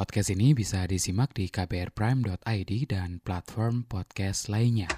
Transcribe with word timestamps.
Podcast 0.00 0.32
ini 0.32 0.56
bisa 0.56 0.88
disimak 0.88 1.36
di 1.36 1.52
kbrprime.id 1.52 2.72
dan 2.88 3.20
platform 3.20 3.84
podcast 3.84 4.48
lainnya. 4.48 4.88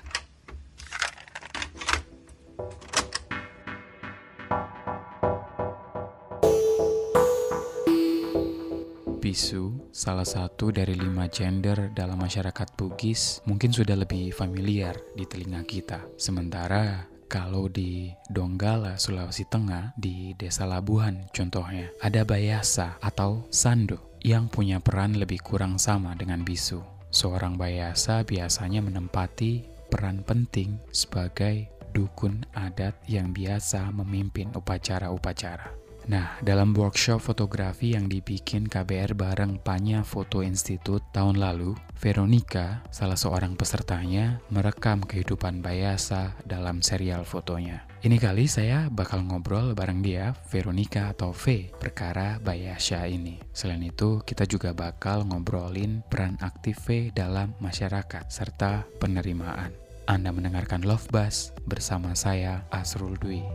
Bisu, 9.18 9.90
salah 9.90 10.22
satu 10.22 10.70
dari 10.70 10.94
lima 10.94 11.26
gender 11.26 11.90
dalam 11.90 12.22
masyarakat 12.22 12.78
Bugis, 12.78 13.42
mungkin 13.42 13.74
sudah 13.74 13.98
lebih 13.98 14.30
familiar 14.30 14.94
di 15.18 15.26
telinga 15.26 15.66
kita. 15.66 15.98
Sementara 16.14 17.10
kalau 17.26 17.66
di 17.66 18.14
Donggala, 18.30 19.02
Sulawesi 19.02 19.50
Tengah, 19.50 19.98
di 19.98 20.30
Desa 20.38 20.62
Labuhan 20.62 21.26
contohnya, 21.34 21.90
ada 21.98 22.22
Bayasa 22.22 23.02
atau 23.02 23.50
Sando 23.50 24.11
yang 24.22 24.46
punya 24.46 24.78
peran 24.78 25.18
lebih 25.18 25.42
kurang 25.42 25.82
sama 25.82 26.14
dengan 26.14 26.46
bisu. 26.46 26.78
Seorang 27.10 27.58
Bayasa 27.58 28.22
biasanya 28.22 28.80
menempati 28.80 29.66
peran 29.90 30.22
penting 30.22 30.78
sebagai 30.94 31.68
dukun 31.92 32.46
adat 32.56 32.96
yang 33.10 33.34
biasa 33.34 33.92
memimpin 33.92 34.48
upacara-upacara. 34.54 35.81
Nah, 36.10 36.34
dalam 36.42 36.74
workshop 36.74 37.22
fotografi 37.22 37.94
yang 37.94 38.10
dibikin 38.10 38.66
KBR 38.66 39.14
bareng 39.14 39.62
Panya 39.62 40.02
Foto 40.02 40.42
Institute 40.42 41.04
tahun 41.14 41.38
lalu, 41.38 41.78
Veronica, 41.94 42.82
salah 42.90 43.14
seorang 43.14 43.54
pesertanya, 43.54 44.42
merekam 44.50 44.98
kehidupan 45.06 45.62
Bayasa 45.62 46.34
dalam 46.42 46.82
serial 46.82 47.22
fotonya. 47.22 47.86
Ini 48.02 48.18
kali 48.18 48.50
saya 48.50 48.90
bakal 48.90 49.22
ngobrol 49.22 49.78
bareng 49.78 50.02
dia, 50.02 50.34
Veronica 50.50 51.14
atau 51.14 51.30
V, 51.30 51.70
perkara 51.78 52.42
Bayasa 52.42 53.06
ini. 53.06 53.38
Selain 53.54 53.82
itu, 53.86 54.18
kita 54.26 54.42
juga 54.42 54.74
bakal 54.74 55.22
ngobrolin 55.22 56.02
peran 56.10 56.34
aktif 56.42 56.82
V 56.82 57.14
dalam 57.14 57.54
masyarakat, 57.62 58.26
serta 58.26 58.82
penerimaan. 58.98 59.70
Anda 60.10 60.34
mendengarkan 60.34 60.82
Love 60.82 61.06
Buzz 61.14 61.54
bersama 61.62 62.18
saya, 62.18 62.66
Asrul 62.74 63.14
Dwi. 63.22 63.46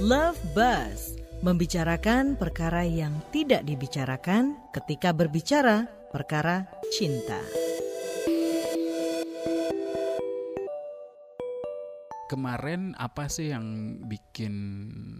Love 0.00 0.40
Buzz 0.56 1.20
membicarakan 1.44 2.32
perkara 2.40 2.88
yang 2.88 3.20
tidak 3.36 3.68
dibicarakan 3.68 4.56
ketika 4.72 5.12
berbicara 5.12 5.92
perkara 6.08 6.64
cinta. 6.88 7.36
Kemarin 12.32 12.96
apa 12.96 13.28
sih 13.28 13.52
yang 13.52 14.00
bikin 14.08 14.56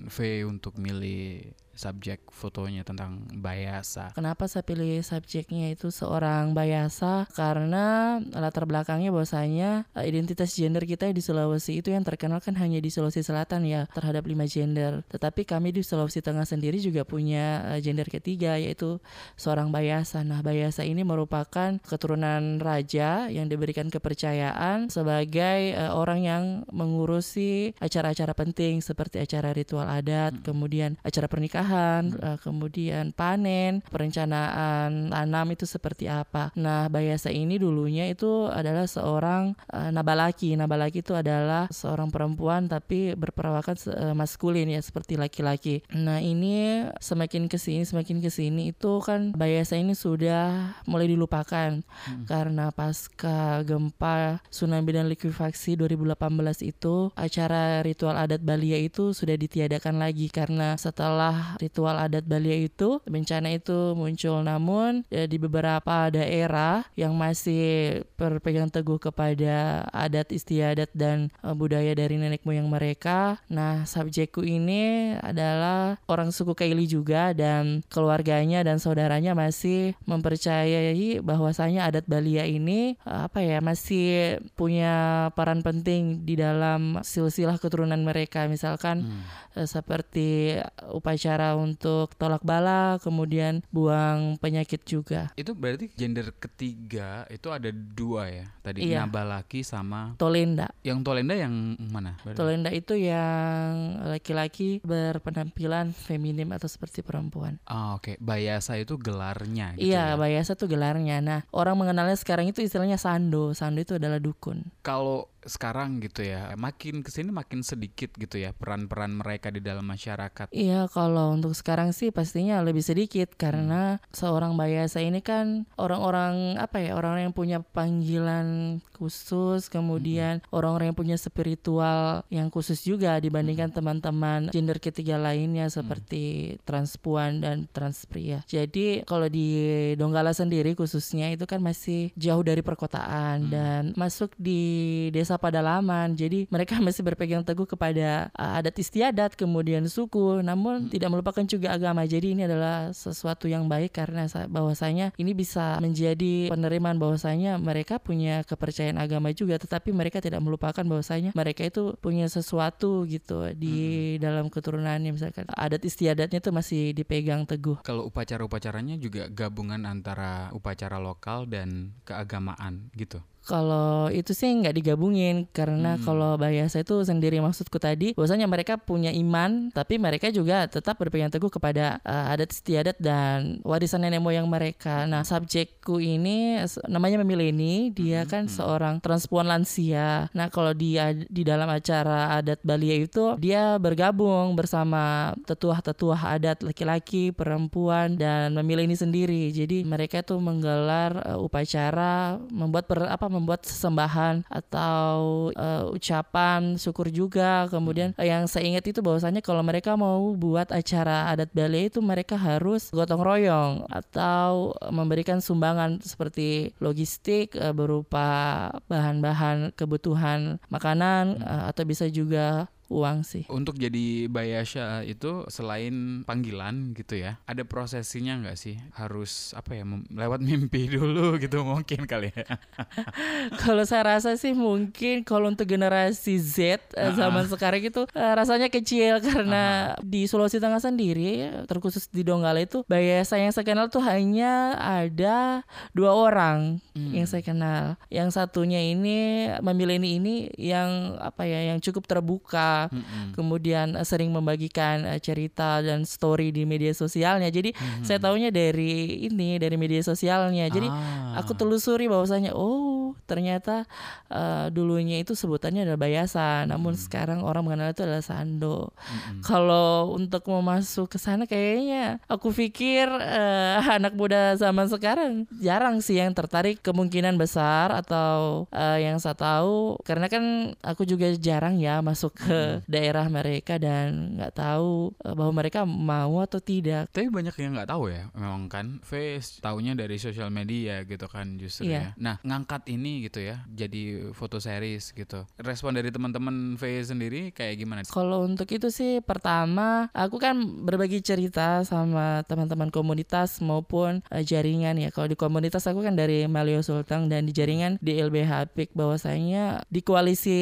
V 0.09 0.49
untuk 0.49 0.81
milih 0.81 1.53
subjek 1.75 2.21
fotonya 2.29 2.85
tentang 2.85 3.25
Bayasa. 3.41 4.13
Kenapa 4.13 4.45
saya 4.51 4.67
pilih 4.67 5.01
subjeknya 5.01 5.73
itu 5.73 5.89
seorang 5.89 6.53
Bayasa? 6.53 7.25
Karena 7.33 8.19
latar 8.37 8.69
belakangnya 8.69 9.09
bahwasanya 9.09 9.89
uh, 9.97 10.05
identitas 10.05 10.53
gender 10.53 10.85
kita 10.85 11.09
di 11.09 11.25
Sulawesi 11.25 11.81
itu 11.81 11.89
yang 11.95 12.05
terkenal 12.05 12.45
kan 12.45 12.53
hanya 12.61 12.79
di 12.83 12.93
Sulawesi 12.93 13.25
Selatan 13.25 13.65
ya 13.65 13.89
terhadap 13.97 14.29
lima 14.29 14.45
gender. 14.45 15.01
Tetapi 15.09 15.49
kami 15.49 15.73
di 15.73 15.81
Sulawesi 15.81 16.21
Tengah 16.21 16.45
sendiri 16.45 16.77
juga 16.83 17.09
punya 17.09 17.65
uh, 17.73 17.79
gender 17.81 18.07
ketiga 18.07 18.61
yaitu 18.61 19.01
seorang 19.41 19.73
Bayasa. 19.73 20.21
Nah, 20.21 20.45
Bayasa 20.45 20.85
ini 20.85 21.01
merupakan 21.01 21.81
keturunan 21.81 22.61
raja 22.61 23.33
yang 23.33 23.49
diberikan 23.49 23.89
kepercayaan 23.89 24.93
sebagai 24.93 25.73
uh, 25.81 25.97
orang 25.97 26.21
yang 26.21 26.43
mengurusi 26.69 27.73
acara-acara 27.81 28.37
penting 28.37 28.85
seperti 28.85 29.23
acara 29.23 29.57
ritual 29.57 29.89
adat, 29.89 30.37
hmm. 30.37 30.45
kemudian 30.45 31.01
acara 31.01 31.25
pernikahan 31.31 31.60
pernikahan, 31.61 32.03
uh, 32.25 32.39
kemudian 32.41 33.13
panen, 33.13 33.85
perencanaan 33.93 35.13
tanam 35.13 35.47
itu 35.53 35.69
seperti 35.69 36.09
apa. 36.09 36.49
Nah, 36.57 36.89
Bayasa 36.89 37.29
ini 37.29 37.61
dulunya 37.61 38.09
itu 38.09 38.49
adalah 38.49 38.89
seorang 38.89 39.53
uh, 39.69 39.93
nabalaki. 39.93 40.57
Nabalaki 40.57 41.05
itu 41.05 41.13
adalah 41.13 41.69
seorang 41.69 42.09
perempuan 42.09 42.67
tapi 42.67 43.13
berperawakan 43.13 43.77
uh, 43.93 44.15
maskulin 44.17 44.73
ya 44.73 44.81
seperti 44.81 45.21
laki-laki. 45.21 45.85
Nah, 45.93 46.25
ini 46.25 46.89
semakin 46.99 47.47
ke 47.47 47.61
sini 47.61 47.85
semakin 47.85 48.25
ke 48.25 48.33
sini 48.33 48.73
itu 48.73 49.05
kan 49.05 49.37
Bayasa 49.37 49.77
ini 49.77 49.93
sudah 49.93 50.73
mulai 50.89 51.13
dilupakan 51.13 51.85
hmm. 51.85 52.25
karena 52.25 52.73
pasca 52.73 53.61
gempa 53.69 54.41
tsunami 54.49 54.91
dan 54.97 55.07
likuifaksi 55.13 55.77
2018 55.77 56.17
itu 56.65 57.13
acara 57.15 57.85
ritual 57.85 58.17
adat 58.17 58.41
Balia 58.41 58.81
itu 58.81 59.13
sudah 59.13 59.37
ditiadakan 59.37 60.01
lagi 60.01 60.33
karena 60.33 60.75
setelah 60.79 61.50
ritual 61.59 61.97
adat 61.97 62.29
Bali 62.29 62.69
itu 62.69 63.01
bencana 63.09 63.51
itu 63.51 63.97
muncul 63.97 64.45
namun 64.45 65.03
ya, 65.09 65.25
di 65.25 65.41
beberapa 65.41 66.13
daerah 66.13 66.85
yang 66.95 67.17
masih 67.17 68.03
berpegang 68.21 68.69
teguh 68.69 69.01
kepada 69.01 69.89
adat 69.95 70.29
istiadat 70.35 70.93
dan 70.93 71.33
uh, 71.41 71.57
budaya 71.57 71.97
dari 71.97 72.21
nenek 72.21 72.45
moyang 72.45 72.69
mereka. 72.69 73.41
Nah, 73.49 73.89
subjekku 73.89 74.45
ini 74.45 75.15
adalah 75.19 75.97
orang 76.05 76.35
suku 76.35 76.53
Kaili 76.53 76.85
juga 76.85 77.33
dan 77.33 77.81
keluarganya 77.89 78.61
dan 78.61 78.77
saudaranya 78.77 79.33
masih 79.33 79.97
mempercayai 80.05 81.25
bahwasanya 81.25 81.89
adat 81.89 82.05
Balia 82.05 82.45
ini 82.45 83.01
uh, 83.09 83.31
apa 83.31 83.41
ya 83.41 83.65
masih 83.65 84.39
punya 84.59 85.29
peran 85.33 85.65
penting 85.65 86.27
di 86.29 86.37
dalam 86.37 87.01
silsilah 87.01 87.57
keturunan 87.57 88.01
mereka 88.05 88.45
misalkan 88.51 89.09
hmm. 89.09 89.23
uh, 89.57 89.69
seperti 89.69 90.61
upacara 90.93 91.40
untuk 91.57 92.13
tolak 92.17 92.43
bala, 92.45 92.99
kemudian 93.03 93.65
buang 93.71 94.37
penyakit 94.39 94.85
juga. 94.85 95.33
Itu 95.35 95.57
berarti 95.57 95.93
gender 95.95 96.33
ketiga 96.37 97.25
itu 97.31 97.49
ada 97.51 97.71
dua 97.71 98.29
ya 98.31 98.47
tadi 98.61 98.87
iya. 98.87 99.05
Nabalaki 99.05 99.63
sama 99.65 100.15
Tolenda. 100.17 100.69
Yang 100.85 100.99
Tolenda 101.07 101.35
yang 101.37 101.77
mana? 101.91 102.17
Berarti? 102.23 102.39
Tolenda 102.39 102.71
itu 102.73 102.95
yang 102.99 104.01
laki-laki 104.05 104.83
berpenampilan 104.85 105.93
feminim 105.97 106.51
atau 106.57 106.69
seperti 106.69 107.01
perempuan. 107.01 107.57
Oh, 107.69 107.97
oke. 107.97 108.15
Okay. 108.15 108.15
Bayasa 108.21 108.77
itu 108.77 109.01
gelarnya 109.01 109.77
gitu 109.77 109.93
Iya, 109.93 110.15
ya? 110.15 110.19
Bayasa 110.19 110.55
itu 110.55 110.67
gelarnya. 110.69 111.19
Nah, 111.23 111.41
orang 111.55 111.77
mengenalnya 111.79 112.17
sekarang 112.19 112.49
itu 112.49 112.61
istilahnya 112.61 113.01
Sando. 113.01 113.53
Sando 113.57 113.81
itu 113.81 113.97
adalah 113.97 114.21
dukun. 114.21 114.67
Kalau 114.85 115.31
sekarang 115.45 116.01
gitu 116.01 116.25
ya 116.25 116.57
makin 116.57 117.05
ke 117.05 117.13
sini 117.13 117.29
makin 117.29 117.61
sedikit 117.61 118.13
gitu 118.17 118.41
ya 118.41 118.57
peran-peran 118.57 119.21
mereka 119.21 119.53
di 119.53 119.61
dalam 119.61 119.85
masyarakat 119.85 120.49
iya 120.57 120.89
kalau 120.89 121.37
untuk 121.37 121.53
sekarang 121.53 121.93
sih 121.93 122.09
pastinya 122.09 122.65
lebih 122.65 122.83
sedikit 122.83 123.37
karena 123.37 124.01
hmm. 124.01 124.17
seorang 124.17 124.57
bayasa 124.57 125.05
ini 125.05 125.21
kan 125.21 125.69
orang-orang 125.77 126.57
apa 126.57 126.81
ya 126.81 126.97
orang-orang 126.97 127.29
yang 127.29 127.37
punya 127.37 127.59
panggilan 127.61 128.81
khusus 128.97 129.69
kemudian 129.69 130.45
orang 130.49 130.71
orang-orang 130.71 130.95
yang 130.95 131.01
punya 131.03 131.17
spiritual 131.19 132.23
yang 132.31 132.47
khusus 132.47 132.87
juga 132.87 133.19
dibandingkan 133.19 133.75
hmm. 133.75 133.77
teman-teman 133.77 134.41
gender 134.55 134.79
ketiga 134.79 135.19
lainnya 135.19 135.67
seperti 135.67 136.55
hmm. 136.55 136.63
transpuan 136.63 137.43
dan 137.43 137.67
transpria 137.75 138.47
jadi 138.47 139.03
kalau 139.05 139.27
di 139.27 139.51
Donggala 139.99 140.31
sendiri 140.31 140.79
khususnya 140.79 141.35
itu 141.35 141.45
kan 141.45 141.59
masih 141.59 142.15
jauh 142.15 142.41
dari 142.47 142.63
perkotaan 142.63 143.45
hmm. 143.45 143.51
dan 143.51 143.83
masuk 143.99 144.31
di 144.39 145.11
desa 145.11 145.30
desa 145.31 145.39
pedalaman. 145.39 146.19
Jadi 146.19 146.51
mereka 146.51 146.75
masih 146.83 147.07
berpegang 147.07 147.47
teguh 147.47 147.71
kepada 147.71 148.35
uh, 148.35 148.59
adat 148.59 148.75
istiadat, 148.83 149.39
kemudian 149.39 149.87
suku, 149.87 150.43
namun 150.43 150.91
hmm. 150.91 150.91
tidak 150.91 151.15
melupakan 151.15 151.47
juga 151.47 151.71
agama. 151.79 152.03
Jadi 152.03 152.35
ini 152.35 152.51
adalah 152.51 152.91
sesuatu 152.91 153.47
yang 153.47 153.71
baik 153.71 153.95
karena 153.95 154.27
bahwasanya 154.51 155.15
ini 155.15 155.31
bisa 155.31 155.79
menjadi 155.79 156.51
penerimaan 156.51 156.99
bahwasanya 156.99 157.63
mereka 157.63 158.03
punya 158.03 158.43
kepercayaan 158.43 158.99
agama 158.99 159.31
juga, 159.31 159.55
tetapi 159.63 159.95
mereka 159.95 160.19
tidak 160.19 160.43
melupakan 160.43 160.83
bahwasanya 160.83 161.31
mereka 161.39 161.63
itu 161.63 161.95
punya 162.03 162.27
sesuatu 162.27 163.07
gitu 163.07 163.55
di 163.55 164.17
hmm. 164.17 164.19
dalam 164.19 164.47
keturunannya 164.51 165.15
misalkan 165.15 165.47
adat 165.55 165.87
istiadatnya 165.87 166.43
itu 166.43 166.51
masih 166.51 166.83
dipegang 166.91 167.47
teguh. 167.47 167.79
Kalau 167.87 168.11
upacara-upacaranya 168.11 168.99
juga 168.99 169.31
gabungan 169.31 169.87
antara 169.87 170.51
upacara 170.51 170.99
lokal 170.99 171.47
dan 171.47 171.95
keagamaan 172.03 172.91
gitu. 172.97 173.21
Kalau 173.41 174.13
itu 174.13 174.37
sih 174.37 174.53
nggak 174.53 174.77
digabungin 174.77 175.49
karena 175.51 175.97
hmm. 175.97 176.05
kalau 176.05 176.37
bahasa 176.37 176.85
itu 176.85 177.01
sendiri 177.01 177.41
maksudku 177.41 177.81
tadi, 177.81 178.13
bahwasanya 178.13 178.45
mereka 178.45 178.77
punya 178.77 179.09
iman, 179.17 179.73
tapi 179.73 179.97
mereka 179.97 180.29
juga 180.29 180.69
tetap 180.69 181.01
berpegang 181.01 181.33
teguh 181.33 181.49
kepada 181.49 181.99
uh, 182.05 182.33
adat 182.33 182.53
istiadat 182.53 183.01
dan 183.01 183.59
warisan 183.65 184.05
nenek 184.05 184.21
moyang 184.21 184.45
mereka. 184.45 185.09
Nah, 185.09 185.25
subjekku 185.25 185.99
ini 185.99 186.61
namanya 186.85 187.25
Memileni, 187.25 187.89
dia 187.97 188.23
hmm. 188.23 188.29
kan 188.29 188.45
hmm. 188.45 188.53
seorang 188.53 188.95
transpuan 189.01 189.49
lansia. 189.49 190.29
Nah, 190.37 190.53
kalau 190.53 190.77
di 190.77 191.01
di 191.33 191.43
dalam 191.43 191.67
acara 191.73 192.37
adat 192.37 192.61
Bali 192.61 193.09
itu 193.09 193.41
dia 193.41 193.81
bergabung 193.81 194.53
bersama 194.53 195.33
tetua-tetua 195.49 196.37
adat 196.37 196.61
laki-laki, 196.61 197.33
perempuan 197.33 198.21
dan 198.21 198.53
Memileni 198.53 198.99
sendiri. 198.99 199.49
Jadi 199.49 199.87
mereka 199.89 200.21
tuh 200.21 200.43
menggelar 200.43 201.17
uh, 201.25 201.41
upacara 201.41 202.37
membuat 202.53 202.85
per, 202.85 203.09
apa 203.09 203.30
membuat 203.31 203.63
sesembahan 203.65 204.45
atau 204.51 205.49
uh, 205.55 205.89
ucapan 205.95 206.75
syukur 206.77 207.09
juga. 207.09 207.71
Kemudian 207.71 208.13
uh, 208.19 208.27
yang 208.27 208.51
saya 208.51 208.67
ingat 208.67 208.91
itu 208.91 209.01
bahwasanya 209.01 209.41
kalau 209.41 209.63
mereka 209.63 209.95
mau 209.95 210.35
buat 210.35 210.69
acara 210.75 211.31
adat 211.31 211.55
Bali 211.55 211.89
itu 211.89 212.03
mereka 212.03 212.35
harus 212.35 212.91
gotong 212.91 213.23
royong 213.23 213.87
atau 213.89 214.75
memberikan 214.91 215.39
sumbangan 215.39 216.03
seperti 216.03 216.75
logistik 216.83 217.55
uh, 217.57 217.71
berupa 217.71 218.69
bahan-bahan 218.91 219.73
kebutuhan 219.79 220.59
makanan 220.69 221.41
uh, 221.47 221.71
atau 221.71 221.87
bisa 221.87 222.11
juga 222.11 222.67
uang 222.91 223.23
sih. 223.23 223.47
Untuk 223.47 223.79
jadi 223.79 224.27
bayasha 224.27 225.07
itu 225.07 225.47
selain 225.47 226.27
panggilan 226.27 226.93
gitu 226.99 227.23
ya, 227.23 227.39
ada 227.47 227.63
prosesinya 227.63 228.35
nggak 228.43 228.59
sih? 228.59 228.77
Harus 228.99 229.55
apa 229.55 229.79
ya? 229.79 229.87
Lewat 230.11 230.43
mimpi 230.43 230.91
dulu 230.99 231.39
gitu 231.39 231.63
mungkin 231.63 232.05
kali 232.05 232.35
ya. 232.35 232.59
kalau 233.63 233.87
saya 233.87 234.19
rasa 234.19 234.35
sih 234.35 234.53
mungkin 234.53 235.23
kalau 235.23 235.49
untuk 235.49 235.71
generasi 235.71 236.37
Z 236.43 236.83
uh-uh. 236.93 237.15
zaman 237.15 237.47
sekarang 237.47 237.87
itu 237.87 238.05
uh, 238.11 238.35
rasanya 238.35 238.67
kecil 238.67 239.23
karena 239.23 239.95
uh-huh. 239.95 240.03
di 240.03 240.27
Sulawesi 240.27 240.59
Tengah 240.59 240.83
sendiri 240.83 241.63
terkhusus 241.71 242.11
di 242.11 242.27
Donggala 242.27 242.59
itu 242.59 242.83
bayasa 242.91 243.39
yang 243.39 243.55
saya 243.55 243.63
kenal 243.63 243.87
tuh 243.87 244.03
hanya 244.03 244.75
ada 244.75 245.63
dua 245.95 246.11
orang 246.11 246.83
hmm. 246.99 247.15
yang 247.15 247.27
saya 247.31 247.47
kenal. 247.47 247.95
Yang 248.11 248.35
satunya 248.35 248.83
ini 248.83 249.47
memilih 249.63 250.03
ini 250.03 250.51
yang 250.59 251.15
apa 251.21 251.47
ya 251.47 251.71
yang 251.71 251.79
cukup 251.79 252.09
terbuka 252.09 252.80
hmm. 252.89 253.37
kemudian 253.37 253.99
uh, 253.99 254.07
sering 254.07 254.33
membagikan 254.33 255.05
uh, 255.05 255.19
cerita 255.21 255.85
dan 255.85 256.07
story 256.07 256.55
di 256.55 256.65
media 256.65 256.95
sosialnya. 256.97 257.51
Jadi 257.53 257.77
hmm. 257.77 258.07
saya 258.07 258.17
tahunya 258.23 258.49
dari 258.55 259.27
ini 259.29 259.61
dari 259.61 259.77
media 259.77 260.01
sosialnya. 260.01 260.71
Jadi 260.71 260.89
ah. 260.89 261.43
aku 261.43 261.53
telusuri 261.53 262.07
bahwasanya 262.07 262.55
oh 262.57 263.13
ternyata 263.27 263.85
uh, 264.31 264.71
dulunya 264.71 265.19
itu 265.21 265.35
sebutannya 265.35 265.83
adalah 265.83 266.01
Bayasa, 266.01 266.65
namun 266.65 266.95
sekarang 266.95 267.43
orang 267.43 267.67
mengenal 267.67 267.91
itu 267.91 268.07
adalah 268.07 268.23
Sando. 268.23 268.95
Hmm. 268.95 269.43
Kalau 269.43 270.15
untuk 270.15 270.47
mau 270.47 270.63
masuk 270.63 271.11
ke 271.11 271.19
sana 271.19 271.51
kayaknya 271.51 272.23
aku 272.31 272.55
pikir 272.55 273.11
uh, 273.11 273.83
anak 273.99 274.15
muda 274.15 274.55
zaman 274.55 274.87
sekarang 274.87 275.33
jarang 275.59 275.99
sih 275.99 276.23
yang 276.23 276.31
tertarik 276.31 276.79
kemungkinan 276.85 277.35
besar 277.35 277.91
atau 277.91 278.71
uh, 278.71 278.99
yang 279.01 279.19
saya 279.19 279.35
tahu 279.35 279.99
karena 280.07 280.31
kan 280.31 280.75
aku 280.85 281.03
juga 281.09 281.33
jarang 281.35 281.81
ya 281.81 281.99
masuk 282.05 282.37
ke 282.37 282.70
daerah 282.87 283.27
mereka 283.27 283.77
dan 283.77 284.39
nggak 284.39 284.55
tahu 284.55 285.15
uh, 285.25 285.35
bahwa 285.35 285.53
mereka 285.63 285.83
mau 285.89 286.43
atau 286.43 286.63
tidak. 286.63 287.11
Tapi 287.11 287.29
banyak 287.31 287.55
yang 287.59 287.75
nggak 287.77 287.91
tahu 287.91 288.13
ya, 288.13 288.29
memang 288.37 288.71
kan 288.71 288.87
Face 289.03 289.59
taunya 289.59 289.97
dari 289.97 290.17
sosial 290.21 290.53
media 290.53 291.03
gitu 291.05 291.27
kan 291.27 291.57
justru 291.59 291.91
yeah. 291.91 292.15
ya. 292.15 292.21
Nah 292.21 292.37
ngangkat 292.47 292.87
ini 292.93 293.27
gitu 293.27 293.43
ya, 293.43 293.65
jadi 293.71 294.33
foto 294.37 294.63
series 294.63 295.13
gitu. 295.17 295.45
Respon 295.61 295.97
dari 295.97 296.13
teman-teman 296.13 296.77
Face 296.79 297.11
sendiri 297.11 297.51
kayak 297.51 297.75
gimana? 297.81 298.01
Kalau 298.07 298.45
untuk 298.47 298.69
itu 298.71 298.89
sih 298.93 299.25
pertama 299.25 300.13
aku 300.15 300.39
kan 300.39 300.57
berbagi 300.85 301.21
cerita 301.25 301.83
sama 301.87 302.43
teman-teman 302.47 302.93
komunitas 302.93 303.59
maupun 303.65 304.23
uh, 304.31 304.43
jaringan 304.43 304.97
ya. 305.01 305.09
Kalau 305.11 305.29
di 305.31 305.37
komunitas 305.39 305.87
aku 305.87 306.05
kan 306.05 306.15
dari 306.15 306.45
Malio 306.47 306.83
Sultan 306.85 307.31
dan 307.33 307.49
di 307.49 307.53
jaringan 307.55 307.97
di 307.99 308.21
LBH 308.21 308.75
PIK 308.77 308.91
bahwasanya 308.95 309.85
di 309.89 310.01
koalisi 310.05 310.59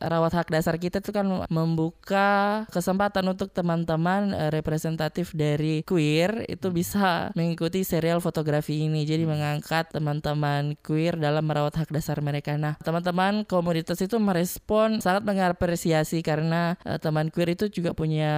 rawat 0.00 0.32
hak 0.34 0.48
dasar 0.52 0.76
kita 0.76 1.00
itu 1.00 1.10
kan 1.14 1.26
membuka 1.48 2.64
kesempatan 2.68 3.24
untuk 3.30 3.54
teman-teman 3.54 4.34
uh, 4.36 4.50
representatif 4.52 5.32
dari 5.32 5.86
queer 5.86 6.44
itu 6.50 6.68
bisa 6.68 7.30
mengikuti 7.38 7.86
serial 7.86 8.18
fotografi 8.18 8.84
ini. 8.84 9.06
Jadi 9.08 9.24
mengangkat 9.24 9.94
teman-teman 9.94 10.76
queer 10.84 11.16
dalam 11.16 11.46
merawat 11.46 11.80
hak 11.80 11.94
dasar 11.94 12.20
mereka. 12.20 12.58
Nah, 12.58 12.76
teman-teman 12.82 13.46
komunitas 13.46 14.02
itu 14.02 14.18
merespon 14.18 15.00
sangat 15.00 15.24
mengapresiasi 15.24 16.20
karena 16.20 16.76
uh, 16.84 16.98
teman 16.98 17.30
queer 17.30 17.54
itu 17.54 17.70
juga 17.70 17.96
punya 17.96 18.34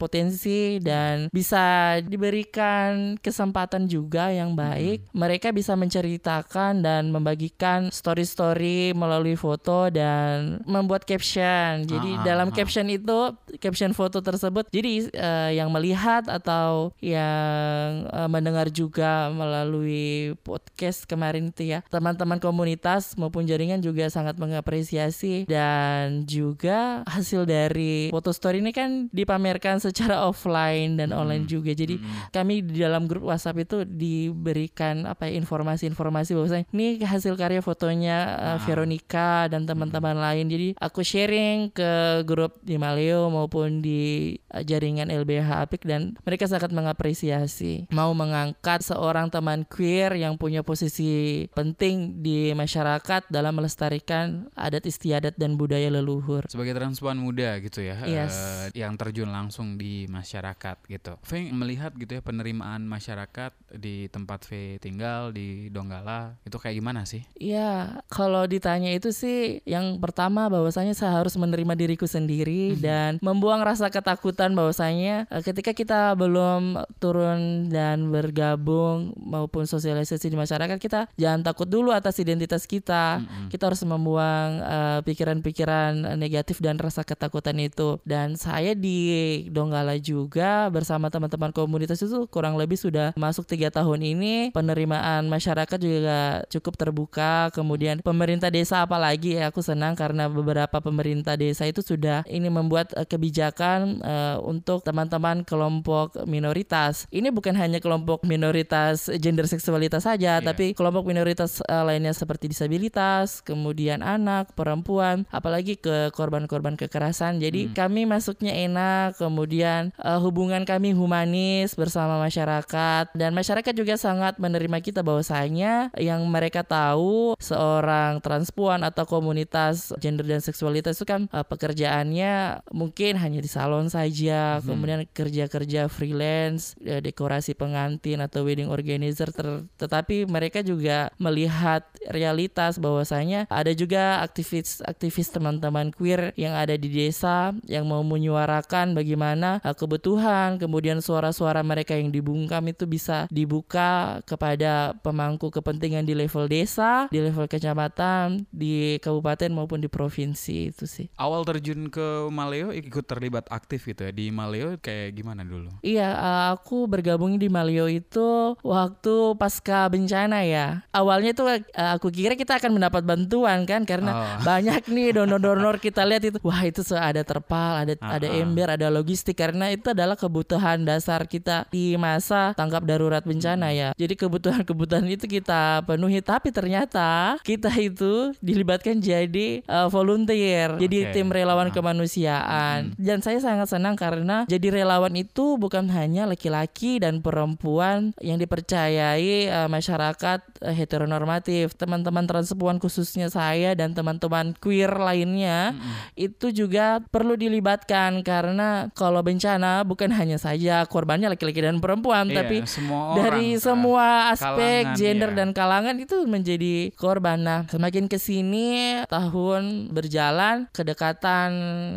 potensi 0.00 0.80
dan 0.80 1.28
bisa 1.30 1.98
diberikan 2.02 3.20
kesempatan 3.20 3.86
juga 3.86 4.32
yang 4.32 4.56
baik. 4.56 5.12
Mereka 5.12 5.52
bisa 5.52 5.76
menceritakan 5.76 6.80
dan 6.80 7.12
membagikan 7.12 7.92
story-story 7.92 8.96
melalui 8.96 9.36
foto 9.36 9.92
dan 9.92 10.64
membuat 10.64 11.04
caption. 11.04 11.84
Jadi 11.84 12.14
Ah, 12.14 12.23
dalam 12.24 12.48
ah. 12.50 12.54
caption 12.54 12.88
itu 12.88 13.36
caption 13.60 13.92
foto 13.92 14.24
tersebut 14.24 14.66
jadi 14.72 14.92
uh, 15.14 15.50
yang 15.52 15.68
melihat 15.70 16.26
atau 16.26 16.90
yang 16.98 18.08
uh, 18.10 18.26
mendengar 18.26 18.72
juga 18.72 19.28
melalui 19.30 20.34
podcast 20.42 21.04
kemarin 21.04 21.52
itu 21.52 21.76
ya 21.76 21.84
teman-teman 21.92 22.40
komunitas 22.40 23.14
maupun 23.14 23.44
jaringan 23.44 23.84
juga 23.84 24.08
sangat 24.08 24.40
mengapresiasi 24.40 25.44
dan 25.44 26.24
juga 26.24 27.04
hasil 27.04 27.44
dari 27.44 28.08
foto 28.08 28.32
story 28.32 28.64
ini 28.64 28.72
kan 28.72 29.06
dipamerkan 29.12 29.78
secara 29.82 30.24
offline 30.24 30.96
dan 30.96 31.10
hmm. 31.12 31.20
online 31.20 31.44
juga 31.44 31.74
jadi 31.74 31.98
hmm. 31.98 32.30
kami 32.30 32.62
di 32.64 32.80
dalam 32.80 33.04
grup 33.10 33.28
WhatsApp 33.28 33.66
itu 33.66 33.82
diberikan 33.84 35.04
apa 35.04 35.28
ya 35.28 35.36
informasi-informasi 35.40 36.30
bahwasanya 36.36 36.66
ini 36.70 37.02
hasil 37.02 37.34
karya 37.34 37.60
fotonya 37.60 38.16
uh, 38.38 38.58
Veronica 38.62 39.50
dan 39.50 39.66
teman-teman 39.66 40.16
hmm. 40.16 40.24
lain 40.24 40.44
jadi 40.48 40.68
aku 40.78 41.00
sharing 41.02 41.74
ke 41.74 42.13
grup 42.22 42.60
di 42.62 42.78
Maleo 42.78 43.32
maupun 43.32 43.82
di 43.82 44.36
uh, 44.54 44.62
jaringan 44.62 45.10
LBH 45.10 45.66
Apik 45.66 45.82
dan 45.82 46.14
mereka 46.22 46.46
sangat 46.46 46.70
mengapresiasi 46.70 47.90
mau 47.90 48.14
mengangkat 48.14 48.86
seorang 48.86 49.32
teman 49.32 49.66
queer 49.66 50.14
yang 50.14 50.38
punya 50.38 50.62
posisi 50.62 51.46
penting 51.50 52.22
di 52.22 52.54
masyarakat 52.54 53.26
dalam 53.32 53.56
melestarikan 53.58 54.46
adat 54.54 54.86
istiadat 54.86 55.34
dan 55.34 55.58
budaya 55.58 55.88
leluhur. 55.88 56.46
Sebagai 56.46 56.76
transpuan 56.76 57.18
muda 57.18 57.58
gitu 57.58 57.80
ya, 57.82 57.98
yes. 58.04 58.36
uh, 58.36 58.66
yang 58.76 58.94
terjun 59.00 59.32
langsung 59.32 59.80
di 59.80 60.04
masyarakat 60.06 60.76
gitu. 60.86 61.16
V 61.24 61.30
melihat 61.50 61.96
gitu 61.96 62.18
ya 62.18 62.22
penerimaan 62.22 62.84
masyarakat 62.84 63.56
di 63.72 64.06
tempat 64.12 64.44
V 64.46 64.78
tinggal 64.78 65.32
di 65.32 65.72
Donggala 65.72 66.36
itu 66.44 66.56
kayak 66.60 66.76
gimana 66.76 67.08
sih? 67.08 67.24
Iya, 67.38 68.04
kalau 68.12 68.44
ditanya 68.44 68.92
itu 68.92 69.10
sih 69.14 69.64
yang 69.64 69.96
pertama 70.02 70.46
bahwasanya 70.52 70.92
saya 70.92 71.16
harus 71.16 71.34
menerima 71.38 71.74
diri 71.78 71.93
diriku 71.94 72.10
sendiri 72.10 72.74
mm-hmm. 72.74 72.82
dan 72.82 73.10
membuang 73.22 73.62
rasa 73.62 73.86
ketakutan 73.86 74.50
bahwasanya 74.58 75.30
uh, 75.30 75.38
ketika 75.38 75.70
kita 75.70 76.18
belum 76.18 76.82
turun 76.98 77.70
dan 77.70 78.10
bergabung 78.10 79.14
maupun 79.14 79.62
sosialisasi 79.70 80.26
di 80.26 80.34
masyarakat 80.34 80.74
kita 80.82 81.06
jangan 81.14 81.46
takut 81.46 81.70
dulu 81.70 81.94
atas 81.94 82.18
identitas 82.18 82.66
kita. 82.66 83.22
Mm-hmm. 83.22 83.46
Kita 83.54 83.70
harus 83.70 83.86
membuang 83.86 84.50
uh, 84.66 85.00
pikiran-pikiran 85.06 86.18
negatif 86.18 86.58
dan 86.58 86.82
rasa 86.82 87.06
ketakutan 87.06 87.54
itu. 87.62 88.02
Dan 88.02 88.34
saya 88.34 88.74
di 88.74 89.46
Donggala 89.54 89.94
juga 90.02 90.66
bersama 90.74 91.06
teman-teman 91.14 91.54
komunitas 91.54 92.02
itu 92.02 92.26
kurang 92.26 92.58
lebih 92.58 92.74
sudah 92.74 93.14
masuk 93.14 93.46
tiga 93.46 93.70
tahun 93.70 94.02
ini 94.02 94.50
penerimaan 94.50 95.30
masyarakat 95.30 95.78
juga 95.78 96.42
cukup 96.50 96.74
terbuka. 96.74 97.54
Kemudian 97.54 98.02
pemerintah 98.02 98.50
desa 98.50 98.82
apalagi 98.82 99.38
ya 99.38 99.52
aku 99.52 99.62
senang 99.62 99.94
karena 99.94 100.26
beberapa 100.26 100.80
pemerintah 100.80 101.36
desa 101.36 101.68
itu 101.68 101.83
sudah 101.84 102.24
ini 102.24 102.48
membuat 102.48 102.96
uh, 102.96 103.04
kebijakan 103.04 104.00
uh, 104.00 104.36
untuk 104.40 104.80
teman-teman 104.80 105.44
kelompok 105.44 106.16
minoritas. 106.24 107.04
Ini 107.12 107.28
bukan 107.28 107.52
hanya 107.54 107.78
kelompok 107.78 108.24
minoritas 108.24 109.12
gender 109.20 109.44
seksualitas 109.44 110.08
saja, 110.08 110.38
yeah. 110.38 110.44
tapi 110.44 110.72
kelompok 110.72 111.04
minoritas 111.04 111.60
uh, 111.68 111.84
lainnya 111.84 112.16
seperti 112.16 112.48
disabilitas, 112.48 113.44
kemudian 113.44 114.00
anak, 114.00 114.56
perempuan, 114.56 115.28
apalagi 115.28 115.76
ke 115.76 116.14
korban-korban 116.16 116.78
kekerasan. 116.78 117.42
Jadi 117.42 117.68
hmm. 117.68 117.72
kami 117.74 118.08
masuknya 118.08 118.54
enak, 118.54 119.18
kemudian 119.18 119.90
uh, 120.00 120.22
hubungan 120.22 120.62
kami 120.64 120.94
humanis 120.94 121.74
bersama 121.74 122.16
masyarakat 122.22 123.10
dan 123.12 123.34
masyarakat 123.34 123.74
juga 123.74 123.98
sangat 123.98 124.38
menerima 124.38 124.78
kita 124.80 125.02
bahwasanya 125.02 125.90
yang 125.98 126.22
mereka 126.30 126.62
tahu 126.62 127.34
seorang 127.42 128.22
transpuan 128.22 128.86
atau 128.86 129.02
komunitas 129.04 129.90
gender 129.98 130.24
dan 130.24 130.38
seksualitas 130.38 130.94
itu 130.96 131.06
kan 131.10 131.26
uh, 131.34 131.42
pekerja 131.42 131.73
pekerjaannya 131.74 132.62
mungkin 132.70 133.18
hanya 133.18 133.42
di 133.42 133.50
salon 133.50 133.90
saja, 133.90 134.62
hmm. 134.62 134.70
kemudian 134.70 135.00
kerja-kerja 135.10 135.90
freelance, 135.90 136.78
ya, 136.78 137.02
dekorasi 137.02 137.58
pengantin 137.58 138.22
atau 138.22 138.46
wedding 138.46 138.70
organizer, 138.70 139.34
ter 139.34 139.66
tetapi 139.74 140.30
mereka 140.30 140.62
juga 140.62 141.10
melihat 141.18 141.82
realitas 142.14 142.78
bahwasanya 142.78 143.50
ada 143.50 143.74
juga 143.74 144.22
aktivis-aktivis 144.22 145.34
teman-teman 145.34 145.90
queer 145.90 146.30
yang 146.38 146.54
ada 146.54 146.78
di 146.78 146.86
desa 146.86 147.50
yang 147.66 147.90
mau 147.90 148.06
menyuarakan 148.06 148.94
bagaimana 148.94 149.58
uh, 149.66 149.74
kebutuhan, 149.74 150.62
kemudian 150.62 151.02
suara-suara 151.02 151.66
mereka 151.66 151.98
yang 151.98 152.14
dibungkam 152.14 152.70
itu 152.70 152.86
bisa 152.86 153.26
dibuka 153.34 154.22
kepada 154.30 154.94
pemangku 155.02 155.50
kepentingan 155.50 156.06
di 156.06 156.14
level 156.14 156.46
desa, 156.46 157.10
di 157.10 157.18
level 157.18 157.50
kecamatan, 157.50 158.46
di 158.54 159.02
kabupaten 159.02 159.50
maupun 159.50 159.82
di 159.82 159.90
provinsi 159.90 160.70
itu 160.70 160.86
sih. 160.86 161.10
Awal 161.18 161.42
terjun 161.42 161.63
terjun 161.64 161.88
ke 161.88 162.28
Maleo 162.28 162.76
ikut 162.76 163.08
terlibat 163.08 163.48
aktif 163.48 163.88
gitu 163.88 164.04
ya 164.04 164.12
di 164.12 164.28
Maleo 164.28 164.76
kayak 164.76 165.16
gimana 165.16 165.48
dulu? 165.48 165.72
Iya, 165.80 166.12
uh, 166.12 166.46
aku 166.52 166.84
bergabung 166.84 167.40
di 167.40 167.48
Maleo 167.48 167.88
itu 167.88 168.52
waktu 168.60 169.32
pasca 169.40 169.88
bencana 169.88 170.44
ya. 170.44 170.84
Awalnya 170.92 171.32
tuh 171.32 171.48
uh, 171.48 171.56
aku 171.96 172.12
kukira 172.12 172.36
kita 172.36 172.60
akan 172.60 172.76
mendapat 172.76 173.00
bantuan 173.00 173.64
kan 173.64 173.88
karena 173.88 174.12
Oh. 174.14 174.44
banyak 174.48 174.84
nih 174.92 175.16
donor-donor 175.16 175.80
kita 175.80 176.04
lihat 176.04 176.28
itu 176.28 176.36
wah 176.44 176.60
itu 176.62 176.84
ada 176.92 177.24
terpal 177.24 177.80
ada 177.80 177.96
ada 177.96 178.26
Ah, 178.28 178.36
ah. 178.36 178.42
ember 178.44 178.68
ada 178.68 178.92
logistik 178.92 179.40
karena 179.40 179.72
itu 179.72 179.88
adalah 179.90 180.14
kebutuhan 180.14 180.84
dasar 180.84 181.24
kita 181.24 181.64
di 181.72 181.96
masa 181.96 182.52
tanggap 182.52 182.84
darurat 182.84 183.24
bencana 183.24 183.72
Hmm. 183.72 183.78
ya 183.80 183.88
jadi 183.96 184.14
kebutuhan-kebutuhan 184.20 185.08
itu 185.08 185.24
kita 185.24 185.80
penuhi 185.88 186.20
tapi 186.20 186.52
ternyata 186.52 187.40
kita 187.40 187.72
itu 187.80 188.36
dilibatkan 188.44 189.00
jadi 189.00 189.64
uh, 189.64 189.88
volunteer 189.88 190.76
jadi 190.76 190.98
Oke. 191.08 191.12
tim 191.16 191.32
relawan 191.32 191.53
Ah. 191.70 191.74
kemanusiaan 191.74 192.92
dan 193.00 193.18
saya 193.24 193.40
sangat 193.40 193.72
senang 193.72 193.96
karena 193.96 194.44
jadi 194.50 194.82
relawan 194.82 195.14
itu 195.16 195.56
bukan 195.56 195.88
hanya 195.94 196.26
laki-laki 196.28 197.00
dan 197.00 197.24
perempuan 197.24 198.12
yang 198.20 198.36
dipercayai 198.36 199.48
uh, 199.48 199.68
masyarakat 199.70 200.40
uh, 200.60 200.74
heteronormatif 200.74 201.72
teman-teman 201.78 202.26
transpuan 202.28 202.76
khususnya 202.82 203.30
saya 203.30 203.72
dan 203.78 203.94
teman-teman 203.96 204.52
queer 204.58 204.90
lainnya 204.90 205.72
itu 206.18 206.50
juga 206.50 207.00
perlu 207.08 207.38
dilibatkan 207.38 208.20
karena 208.26 208.90
kalau 208.92 209.22
bencana 209.22 209.86
bukan 209.86 210.10
hanya 210.12 210.36
saja 210.36 210.82
korbannya 210.90 211.30
laki-laki 211.32 211.62
dan 211.62 211.78
perempuan 211.78 212.24
Iya, 212.28 212.36
tapi 212.42 212.56
semua 212.64 213.00
dari 213.14 213.54
orang, 213.54 213.58
kan. 213.58 213.62
semua 213.62 214.06
aspek 214.32 214.82
Kalangan, 214.82 214.98
gender 214.98 215.30
iya. 215.30 215.38
dan 215.38 215.48
kalangan 215.52 215.96
itu 216.00 216.16
menjadi 216.24 216.74
korban. 216.96 217.38
Nah, 217.44 217.60
semakin 217.68 218.04
ke 218.08 218.18
sini 218.18 218.98
tahun 219.06 219.92
berjalan, 219.92 220.66
kedekatan 220.72 221.43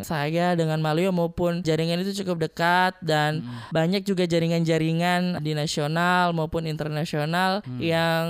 saya 0.02 0.54
dengan 0.54 0.80
Malio 0.80 1.12
maupun 1.12 1.62
jaringan 1.62 2.02
itu 2.02 2.24
cukup 2.24 2.50
dekat 2.50 2.98
dan 3.00 3.40
Hmm. 3.40 3.70
banyak 3.70 4.02
juga 4.02 4.26
jaringan-jaringan 4.26 5.38
di 5.40 5.54
nasional 5.54 6.34
maupun 6.34 6.66
internasional 6.66 7.62
Hmm. 7.62 7.78
yang 7.78 8.26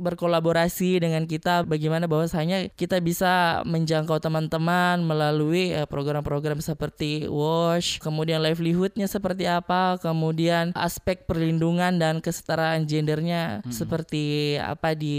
berkolaborasi 0.00 0.96
dengan 0.96 1.26
kita 1.26 1.60
bagaimana 1.62 2.06
bahwasanya 2.06 2.72
kita 2.72 2.96
bisa 2.98 3.60
menjangkau 3.62 4.16
teman-teman 4.16 5.02
melalui 5.02 5.68
eh, 5.68 5.84
program-program 5.84 6.58
seperti 6.58 7.28
WASH, 7.28 8.00
kemudian 8.00 8.40
livelihoodnya 8.40 9.04
seperti 9.06 9.44
apa, 9.44 10.00
kemudian 10.00 10.72
aspek 10.72 11.28
perlindungan 11.28 12.00
dan 12.00 12.24
kesetaraan 12.24 12.88
gendernya 12.88 13.60
Hmm. 13.60 13.68
seperti 13.68 14.56
apa 14.56 14.96
di 14.96 15.16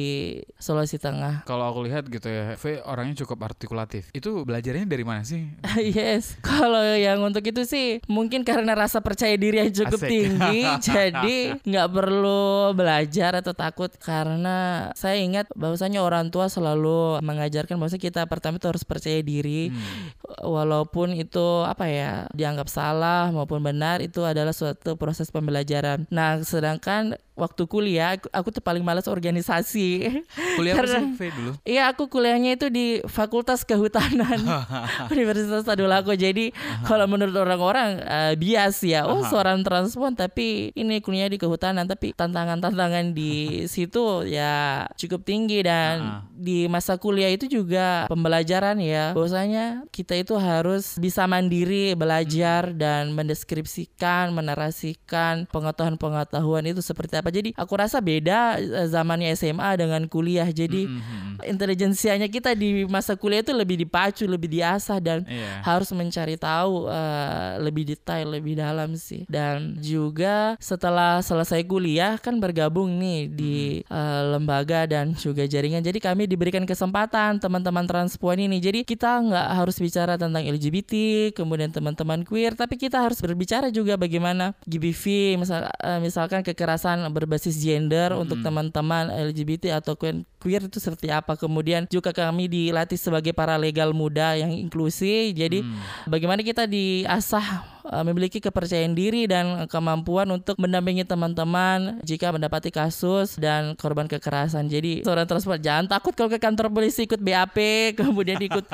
Sulawesi 0.57 0.97
Tengah. 0.97 1.45
Kalau 1.45 1.69
aku 1.69 1.85
lihat 1.85 2.09
gitu 2.09 2.25
ya, 2.25 2.57
V 2.57 2.81
orangnya 2.81 3.21
cukup 3.21 3.45
artikulatif. 3.45 4.09
Itu 4.09 4.41
belajarnya 4.41 4.89
dari 4.89 5.05
mana 5.05 5.21
sih? 5.21 5.36
yes, 5.97 6.37
kalau 6.39 6.81
yang 6.95 7.21
untuk 7.21 7.43
itu 7.43 7.63
sih 7.63 7.99
mungkin 8.05 8.41
karena 8.41 8.73
rasa 8.73 8.99
percaya 8.99 9.35
diri 9.35 9.61
yang 9.61 9.71
cukup 9.71 9.99
Asik. 10.01 10.09
tinggi, 10.09 10.59
jadi 10.89 11.37
nggak 11.61 11.89
perlu 11.91 12.73
belajar 12.73 13.39
atau 13.39 13.53
takut 13.53 13.91
karena 13.97 14.89
saya 14.93 15.19
ingat 15.19 15.49
bahwasanya 15.53 16.01
orang 16.01 16.29
tua 16.29 16.47
selalu 16.47 17.19
mengajarkan 17.21 17.77
bahwa 17.77 17.93
kita 17.93 18.25
pertama 18.25 18.57
itu 18.57 18.67
harus 18.67 18.83
percaya 18.83 19.19
diri, 19.21 19.69
Hmm. 19.69 20.09
walaupun 20.47 21.11
itu 21.13 21.47
apa 21.63 21.85
ya 21.89 22.11
dianggap 22.31 22.67
salah 22.71 23.29
maupun 23.29 23.59
benar 23.59 23.99
itu 23.99 24.23
adalah 24.23 24.53
suatu 24.55 24.95
proses 24.95 25.29
pembelajaran. 25.29 26.07
Nah, 26.09 26.41
sedangkan 26.41 27.19
waktu 27.37 27.63
kuliah 27.69 28.17
aku, 28.17 28.27
aku 28.33 28.49
tuh 28.49 28.63
paling 28.65 28.81
malas 28.81 29.05
organisasi. 29.05 30.09
Kuliah 30.57 30.73
apa 30.73 30.89
Karena- 30.89 31.05
sih 31.05 31.13
V 31.13 31.21
dulu? 31.29 31.51
Iya 31.61 31.83
aku 31.93 32.09
kuliahnya 32.09 32.57
itu 32.57 32.67
di 32.73 32.99
Fakultas 33.05 33.61
Kehutanan. 33.61 34.41
Universitas 35.13 35.61
Tadulako. 35.63 36.17
Jadi 36.17 36.49
kalau 36.83 37.05
menurut 37.05 37.37
orang-orang 37.37 38.01
eh, 38.01 38.33
bias 38.33 38.81
ya. 38.81 39.05
Oh 39.05 39.21
seorang 39.21 39.61
transpuan 39.61 40.17
tapi 40.17 40.73
ini 40.73 40.97
kuliah 40.99 41.29
di 41.29 41.37
kehutanan. 41.37 41.85
Tapi 41.85 42.17
tantangan-tantangan 42.17 43.13
di 43.13 43.63
situ 43.69 44.25
ya 44.25 44.89
cukup 44.97 45.21
tinggi. 45.21 45.61
Dan 45.61 46.25
di 46.33 46.65
masa 46.65 46.97
kuliah 46.97 47.29
itu 47.29 47.45
juga 47.45 48.09
pembelajaran 48.09 48.81
ya. 48.81 49.13
Bahwasanya 49.13 49.85
kita 49.93 50.17
itu 50.17 50.33
harus 50.41 50.97
bisa 50.97 51.29
mandiri 51.29 51.93
belajar 51.93 52.73
Dan 52.73 53.13
mendeskripsikan, 53.13 54.33
menarasikan 54.33 55.45
pengetahuan-pengetahuan 55.51 56.65
itu 56.65 56.81
seperti 56.81 57.19
apa 57.19 57.26
Jadi 57.29 57.53
aku 57.55 57.73
rasa 57.75 57.99
beda 57.99 58.57
eh, 58.57 58.87
zamannya 58.87 59.33
SMA 59.33 59.77
dengan 59.77 60.05
kuliah 60.07 60.49
Jadi 60.49 60.87
Mhm. 60.87 61.43
intelijensianya 61.45 62.27
kita 62.27 62.53
di 62.57 62.85
masa 62.87 63.13
kuliah 63.13 63.43
itu 63.45 63.53
lebih 63.53 63.77
dipacu, 63.77 64.25
lebih 64.25 64.49
diasah 64.49 64.97
dan 64.97 65.21
Iya. 65.27 65.61
harus 65.61 65.89
mencari 65.91 66.35
tahu 66.35 66.87
eh, 66.87 67.51
lebih 67.61 67.83
detail, 67.85 68.31
lebih 68.31 68.57
dalam 68.57 68.95
sih. 68.95 69.27
Dan 69.27 69.77
juga 69.77 70.55
setelah 70.57 71.19
selesai 71.21 71.61
kuliah 71.65 72.17
kan 72.17 72.37
bergabung 72.37 72.97
nih 72.97 73.19
di 73.29 73.55
eh, 73.83 74.21
lembaga 74.33 74.85
dan 74.85 75.13
juga 75.13 75.45
jaringan. 75.45 75.81
Jadi 75.81 75.99
kami 75.99 76.25
diberikan 76.25 76.63
kesempatan 76.65 77.37
teman-teman 77.37 77.85
transpuan 77.85 78.37
ini. 78.39 78.57
Jadi 78.57 78.81
kita 78.81 79.21
nggak 79.21 79.47
harus 79.57 79.77
bicara 79.77 80.15
tentang 80.15 80.41
LGBT, 80.41 80.93
kemudian 81.33 81.69
teman-teman 81.69 82.23
queer, 82.23 82.53
tapi 82.53 82.77
kita 82.77 83.01
harus 83.01 83.19
berbicara 83.21 83.69
juga 83.69 83.97
bagaimana 83.97 84.53
GBV, 84.65 85.35
misal 85.37 85.69
eh, 85.69 85.99
misalkan 85.99 86.41
kekerasan 86.41 87.05
berbasis 87.17 87.57
gender 87.57 88.13
untuk 88.13 88.37
teman-teman 88.45 89.09
LGBT 89.33 89.81
atau 89.81 89.97
queer 89.97 90.21
queer 90.37 90.61
itu 90.69 90.77
seperti 90.77 91.09
apa. 91.09 91.33
Kemudian 91.33 91.89
juga 91.89 92.13
kami 92.13 92.45
dilatih 92.45 92.95
sebagai 93.01 93.33
para 93.33 93.57
legal 93.57 93.89
muda 93.91 94.37
yang 94.37 94.53
inklusi. 94.53 95.33
Jadi 95.33 95.65
Hmm. 95.65 95.81
bagaimana 96.05 96.45
kita 96.45 96.69
diasah 96.69 97.76
memiliki 98.03 98.39
kepercayaan 98.39 98.93
diri 98.93 99.25
dan 99.25 99.65
kemampuan 99.67 100.27
untuk 100.29 100.55
mendampingi 100.57 101.03
teman-teman 101.03 101.99
jika 102.03 102.29
mendapati 102.29 102.69
kasus 102.69 103.35
dan 103.37 103.73
korban 103.75 104.05
kekerasan. 104.05 104.67
Jadi 104.67 105.01
seorang 105.03 105.25
transport 105.25 105.59
jangan 105.59 105.87
takut 105.87 106.13
kalau 106.13 106.27
ke 106.27 106.39
kantor 106.39 106.67
polisi 106.69 107.05
ikut 107.05 107.19
BAP, 107.19 107.57
kemudian 107.99 108.37
ikut 108.39 108.65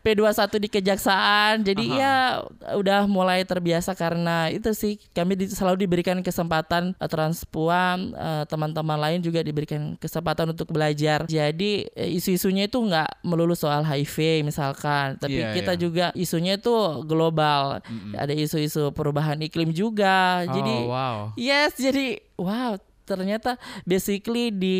P21 0.00 0.40
di 0.58 0.68
kejaksaan. 0.68 1.62
Jadi 1.62 1.84
ya 1.92 2.42
udah 2.74 3.04
mulai 3.06 3.44
terbiasa 3.44 3.92
karena 3.92 4.48
itu 4.48 4.72
sih 4.72 4.96
kami 5.12 5.36
di- 5.36 5.50
selalu 5.52 5.84
diberikan 5.84 6.18
kesempatan 6.22 6.94
uh, 6.96 7.08
transpuan 7.10 8.12
uh, 8.14 8.44
teman-teman 8.48 8.98
lain 8.98 9.20
juga 9.20 9.42
diberikan 9.42 9.94
kesempatan 9.98 10.52
untuk 10.52 10.70
belajar. 10.70 11.24
Jadi 11.26 11.86
eh, 11.92 12.16
isu-isunya 12.16 12.66
itu 12.66 12.78
nggak 12.78 13.24
melulu 13.24 13.52
soal 13.52 13.82
HIV 13.82 14.46
misalkan, 14.46 15.18
tapi 15.18 15.42
Iya, 15.42 15.56
kita 15.56 15.72
iya. 15.74 15.80
juga 15.80 16.06
isunya 16.14 16.54
itu 16.56 16.74
global. 17.04 17.80
Ada 18.14 18.32
isu-isu 18.62 18.94
perubahan 18.94 19.38
iklim 19.42 19.74
juga. 19.74 20.46
Jadi 20.46 20.74
oh, 20.86 20.94
wow. 20.94 21.16
yes, 21.34 21.74
jadi 21.74 22.22
wow 22.38 22.78
ternyata 23.02 23.58
basically 23.82 24.48
di 24.48 24.78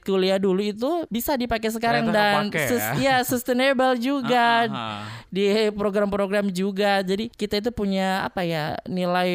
kuliah 0.00 0.36
dulu 0.36 0.60
itu 0.60 0.90
bisa 1.06 1.34
dipakai 1.34 1.68
sekarang 1.68 2.06
Ternyata 2.06 2.18
dan 2.18 2.44
kepake 2.46 2.68
sus- 2.68 2.90
ya. 2.98 3.16
ya 3.16 3.16
sustainable 3.20 3.94
juga 3.96 4.48
Ah, 4.64 4.64
ah, 4.66 4.78
ah. 4.96 5.02
di 5.28 5.44
program-program 5.70 6.48
juga. 6.48 7.00
Jadi 7.00 7.28
kita 7.28 7.58
itu 7.58 7.70
punya 7.70 8.22
apa 8.22 8.42
ya 8.42 8.78
nilai 8.86 9.28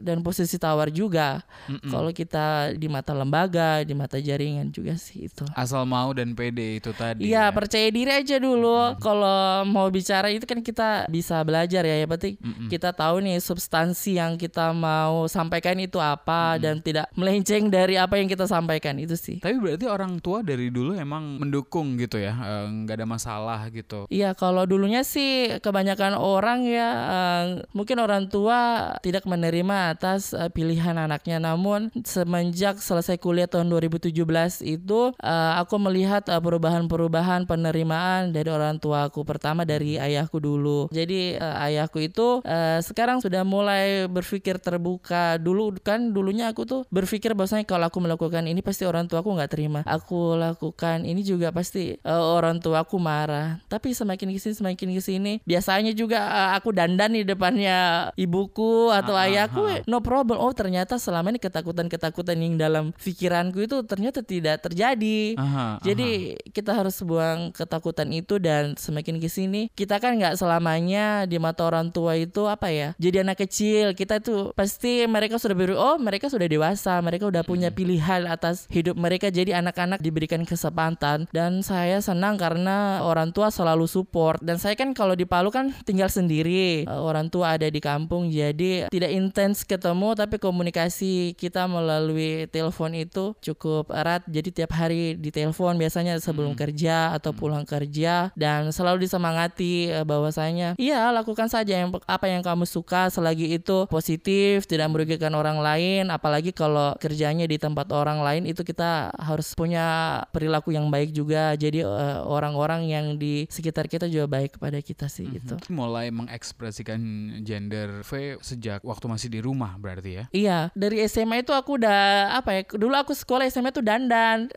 dan 0.00 0.20
posisi 0.20 0.56
tawar 0.56 0.88
juga. 0.88 1.44
Mm-mm. 1.66 1.86
Kalau 1.86 2.10
kita 2.10 2.44
di 2.74 2.86
mata 2.86 3.12
lembaga, 3.12 3.80
di 3.80 3.92
mata 3.92 4.16
jaringan 4.16 4.68
juga 4.68 4.94
sih 4.94 5.26
itu. 5.26 5.44
Asal 5.52 5.84
mau 5.84 6.10
dan 6.10 6.32
pede 6.32 6.78
itu 6.78 6.90
tadi. 6.90 7.26
Iya 7.26 7.48
ya. 7.48 7.54
percaya 7.54 7.88
diri 7.88 8.10
aja 8.10 8.36
dulu. 8.36 8.96
Kalau 8.98 9.34
mau 9.64 9.86
bicara 9.88 10.28
itu 10.28 10.44
kan 10.44 10.60
kita 10.60 11.06
bisa 11.06 11.40
belajar 11.42 11.82
ya. 11.82 11.96
Yang 12.00 12.10
penting 12.12 12.34
Mm-mm. 12.40 12.68
kita 12.68 12.90
tahu 12.90 13.20
nih 13.20 13.38
substansi 13.38 14.16
yang 14.16 14.34
kita 14.34 14.70
mau 14.70 15.26
sampaikan 15.26 15.76
itu 15.76 15.98
apa 15.98 16.56
dan 16.56 16.78
tidak 16.78 17.08
melenceng 17.14 17.68
dari 17.74 17.98
apa 17.98 18.22
yang 18.22 18.30
kita 18.30 18.46
sampaikan 18.46 18.94
itu 19.02 19.18
sih. 19.18 19.42
Tapi 19.42 19.58
berarti 19.58 19.90
orang 19.90 20.22
tua 20.22 20.46
dari 20.46 20.70
dulu 20.70 20.94
emang 20.94 21.42
mendukung 21.42 21.98
gitu 21.98 22.22
ya, 22.22 22.38
eh, 22.38 22.66
nggak 22.70 23.02
ada 23.02 23.08
masalah 23.10 23.66
gitu. 23.74 24.06
Iya, 24.06 24.38
kalau 24.38 24.62
dulunya 24.62 25.02
sih 25.02 25.58
kebanyakan 25.58 26.14
orang 26.14 26.62
ya 26.62 26.88
eh, 26.94 27.44
mungkin 27.74 27.98
orang 27.98 28.30
tua 28.30 28.94
tidak 29.02 29.26
menerima 29.26 29.98
atas 29.98 30.30
eh, 30.30 30.46
pilihan 30.54 30.94
anaknya. 30.94 31.42
Namun 31.42 31.90
semenjak 32.06 32.78
selesai 32.78 33.18
kuliah 33.18 33.50
tahun 33.50 33.66
2017 33.74 34.14
itu 34.62 35.00
aku 35.24 35.76
melihat 35.80 36.28
perubahan-perubahan 36.28 37.48
penerimaan 37.50 38.30
dari 38.30 38.52
orang 38.52 38.78
tua 38.78 39.10
aku. 39.10 39.26
Pertama 39.26 39.66
dari 39.66 39.98
ayahku 39.98 40.38
dulu. 40.38 40.86
Jadi 40.94 41.34
ayahku 41.40 41.98
itu 42.04 42.44
sekarang 42.84 43.18
sudah 43.24 43.42
mulai 43.42 44.06
berpikir 44.06 44.60
terbuka. 44.60 45.40
Dulu 45.40 45.80
kan 45.80 46.12
dulunya 46.12 46.52
aku 46.52 46.68
tuh 46.68 46.80
berpikir 46.92 47.32
bahwasanya 47.32 47.63
kalau 47.64 47.88
aku 47.88 47.98
melakukan 48.00 48.44
ini 48.46 48.60
pasti 48.60 48.84
orang 48.86 49.08
tua 49.10 49.20
aku 49.20 49.34
nggak 49.34 49.50
terima. 49.50 49.80
Aku 49.84 50.36
lakukan 50.38 51.02
ini 51.04 51.20
juga 51.24 51.50
pasti 51.50 51.96
eh, 51.98 52.24
orang 52.38 52.60
tua 52.62 52.84
aku 52.84 52.96
marah. 53.00 53.60
Tapi 53.66 53.92
semakin 53.92 54.30
ke 54.32 54.38
sini 54.40 54.54
semakin 54.54 54.88
ke 54.94 55.02
sini 55.02 55.32
biasanya 55.44 55.92
juga 55.96 56.20
eh, 56.24 56.50
aku 56.56 56.70
dandan 56.70 57.16
di 57.16 57.22
depannya 57.24 58.10
ibuku 58.14 58.92
atau 58.92 59.14
Ah, 59.14 59.30
ayahku 59.30 59.62
ah. 59.64 59.80
no 59.86 60.02
problem. 60.02 60.36
Oh 60.38 60.50
ternyata 60.50 60.98
selama 60.98 61.30
ini 61.30 61.38
ketakutan-ketakutan 61.38 62.36
yang 62.38 62.54
dalam 62.58 62.90
pikiranku 62.98 63.62
itu 63.64 63.80
ternyata 63.86 64.20
tidak 64.20 64.62
terjadi. 64.64 65.38
Aha, 65.38 65.78
Jadi 65.80 66.34
kita 66.50 66.74
harus 66.74 66.98
buang 67.00 67.54
ketakutan 67.54 68.10
itu 68.10 68.42
dan 68.42 68.74
semakin 68.74 69.22
ke 69.22 69.28
sini 69.30 69.70
kita 69.72 70.02
kan 70.02 70.18
nggak 70.18 70.34
selamanya 70.34 71.24
di 71.24 71.38
mata 71.38 71.64
orang 71.64 71.88
tua 71.94 72.18
itu 72.18 72.50
apa 72.50 72.68
ya 72.74 72.88
jadi 72.98 73.22
anak 73.22 73.46
kecil 73.46 73.94
kita 73.94 74.18
tuh 74.18 74.50
pasti 74.58 75.06
mereka 75.06 75.38
sudah 75.38 75.54
ber 75.54 75.72
oh 75.78 75.96
mereka 75.96 76.26
sudah 76.26 76.44
dewasa 76.50 76.98
mereka 77.00 77.30
udah 77.30 77.46
punya 77.46 77.53
punya 77.54 77.70
pilihan 77.70 78.26
atas 78.26 78.66
hidup 78.66 78.98
mereka. 78.98 79.30
Jadi 79.30 79.54
anak-anak 79.54 80.02
diberikan 80.02 80.42
kesempatan. 80.42 81.30
Dan 81.30 81.62
saya 81.62 82.02
senang 82.02 82.34
karena 82.34 83.06
orang 83.06 83.30
tua 83.30 83.54
selalu 83.54 83.86
support. 83.86 84.42
Dan 84.42 84.58
saya 84.58 84.74
kan 84.74 84.90
kalau 84.90 85.14
di 85.14 85.22
Palu 85.22 85.54
kan 85.54 85.70
tinggal 85.86 86.10
sendiri. 86.10 86.82
Uh, 86.90 87.06
orang 87.06 87.30
tua 87.30 87.54
ada 87.54 87.70
di 87.70 87.78
kampung. 87.78 88.26
Jadi 88.26 88.90
tidak 88.90 89.10
intens 89.14 89.62
ketemu 89.62 90.18
tapi 90.18 90.42
komunikasi 90.42 91.38
kita 91.38 91.70
melalui 91.70 92.50
telepon 92.50 92.90
itu 92.98 93.38
cukup 93.38 93.94
erat. 93.94 94.26
Jadi 94.26 94.50
tiap 94.50 94.74
hari 94.74 95.14
di 95.14 95.30
telepon 95.30 95.78
biasanya 95.78 96.18
sebelum 96.18 96.58
hmm. 96.58 96.60
kerja 96.60 97.14
atau 97.14 97.30
hmm. 97.30 97.38
pulang 97.38 97.62
kerja. 97.62 98.34
Dan 98.34 98.74
selalu 98.74 99.06
disemangati 99.06 99.94
uh, 99.94 100.02
bahwasanya 100.02 100.74
iya 100.74 101.14
lakukan 101.14 101.46
saja 101.46 101.86
yang 101.86 101.94
apa 102.02 102.26
yang 102.26 102.42
kamu 102.42 102.66
suka. 102.66 103.06
Selagi 103.14 103.54
itu 103.54 103.86
positif 103.86 104.66
tidak 104.66 104.90
merugikan 104.90 105.30
orang 105.38 105.62
lain. 105.62 106.10
Apalagi 106.10 106.50
kalau 106.50 106.98
kerjanya 106.98 107.43
di 107.48 107.56
tempat 107.60 107.90
orang 107.92 108.20
lain 108.20 108.44
itu 108.48 108.62
kita 108.66 109.12
harus 109.16 109.52
punya 109.56 110.20
perilaku 110.30 110.72
yang 110.72 110.88
baik 110.88 111.14
juga. 111.14 111.54
Jadi 111.54 111.84
eh, 111.84 112.18
orang-orang 112.24 112.86
uh, 112.86 112.92
yang 112.98 113.06
di 113.16 113.46
sekitar 113.50 113.88
kita 113.90 114.06
juga 114.08 114.28
baik 114.28 114.60
kepada 114.60 114.78
kita 114.80 115.06
sih 115.08 115.26
mm-hmm. 115.26 115.36
gitu. 115.40 115.54
Mulai 115.72 116.08
mengekspresikan 116.14 117.00
gender 117.42 118.04
V 118.06 118.38
sejak 118.40 118.80
waktu 118.86 119.06
masih 119.10 119.28
di 119.30 119.40
rumah 119.42 119.76
berarti 119.76 120.10
ya? 120.22 120.24
Iya 120.30 120.58
dari 120.72 121.02
SMA 121.10 121.42
itu 121.42 121.50
aku 121.50 121.80
udah 121.80 122.34
apa 122.38 122.50
ya 122.54 122.62
dulu 122.66 122.94
aku 122.94 123.12
sekolah 123.16 123.48
SMA 123.50 123.74
itu 123.74 123.82
dandan. 123.82 124.48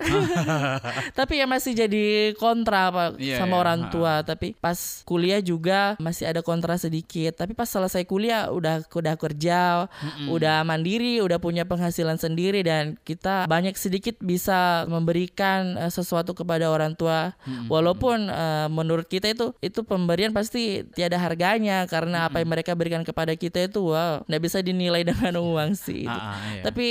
Tapi 1.19 1.33
ya 1.41 1.45
masih 1.49 1.73
jadi 1.73 2.37
kontra 2.37 2.91
apa 2.93 3.03
yeah, 3.17 3.41
sama 3.41 3.57
yeah. 3.57 3.61
orang 3.63 3.79
tua. 3.89 4.21
Tapi 4.21 4.53
pas 4.57 5.01
kuliah 5.03 5.41
juga 5.41 5.97
masih 5.97 6.29
ada 6.29 6.45
kontra 6.45 6.77
sedikit. 6.77 7.33
Tapi 7.35 7.57
pas 7.57 7.67
selesai 7.67 8.05
kuliah 8.05 8.49
udah 8.53 8.85
udah 8.87 9.15
kerja 9.17 9.89
mm-hmm. 9.89 10.27
udah 10.29 10.57
mandiri 10.67 11.19
udah 11.23 11.41
punya 11.41 11.65
penghasilan 11.65 12.21
sendiri 12.21 12.61
dan 12.61 12.76
kita 13.03 13.45
banyak 13.45 13.75
sedikit 13.77 14.17
bisa 14.19 14.87
memberikan 14.89 15.77
uh, 15.77 15.91
sesuatu 15.91 16.33
kepada 16.33 16.67
orang 16.67 16.97
tua 16.97 17.33
mm-hmm. 17.43 17.67
walaupun 17.69 18.27
uh, 18.29 18.67
menurut 18.71 19.05
kita 19.07 19.31
itu 19.31 19.53
itu 19.61 19.83
pemberian 19.83 20.33
pasti 20.33 20.85
tiada 20.95 21.17
harganya 21.17 21.85
karena 21.85 22.25
mm-hmm. 22.25 22.29
apa 22.33 22.37
yang 22.41 22.49
mereka 22.49 22.71
berikan 22.73 23.03
kepada 23.03 23.33
kita 23.33 23.67
itu 23.67 23.93
wow 23.93 24.23
nggak 24.25 24.41
bisa 24.41 24.59
dinilai 24.63 25.03
dengan 25.09 25.39
uang 25.39 25.77
sih 25.77 26.07
itu. 26.07 26.11
Ah, 26.11 26.33
ah, 26.33 26.35
iya. 26.53 26.61
tapi 26.63 26.87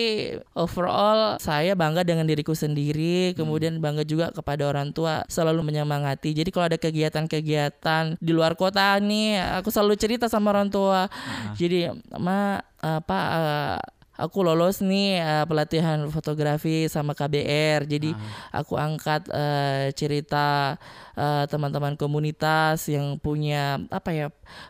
overall 0.54 1.20
saya 1.40 1.72
bangga 1.72 2.02
dengan 2.02 2.26
diriku 2.28 2.52
sendiri 2.52 3.32
kemudian 3.34 3.78
mm. 3.78 3.82
bangga 3.82 4.04
juga 4.06 4.26
kepada 4.30 4.68
orang 4.68 4.92
tua 4.92 5.24
selalu 5.26 5.62
menyemangati 5.66 6.36
jadi 6.36 6.48
kalau 6.52 6.66
ada 6.70 6.78
kegiatan-kegiatan 6.78 8.20
di 8.20 8.32
luar 8.32 8.54
kota 8.54 8.98
nih 9.00 9.40
aku 9.60 9.68
selalu 9.72 9.94
cerita 9.98 10.26
sama 10.26 10.52
orang 10.52 10.68
tua 10.68 11.08
uh-huh. 11.08 11.54
jadi 11.56 11.94
ma 12.16 12.60
apa 12.80 13.18
uh, 13.18 13.78
aku 14.16 14.42
lolos 14.42 14.80
nih 14.80 15.20
uh, 15.20 15.44
pelatihan 15.44 16.08
fotografi 16.08 16.88
sama 16.88 17.12
KBR 17.12 17.84
jadi 17.84 18.10
uh-huh. 18.12 18.64
aku 18.64 18.74
angkat 18.80 19.28
uh, 19.30 19.92
cerita 19.92 20.76
uh, 21.16 21.44
teman-teman 21.48 21.96
komunitas 21.96 22.86
yang 22.86 23.16
punya 23.18 23.80
apa 23.90 24.10
ya 24.12 24.26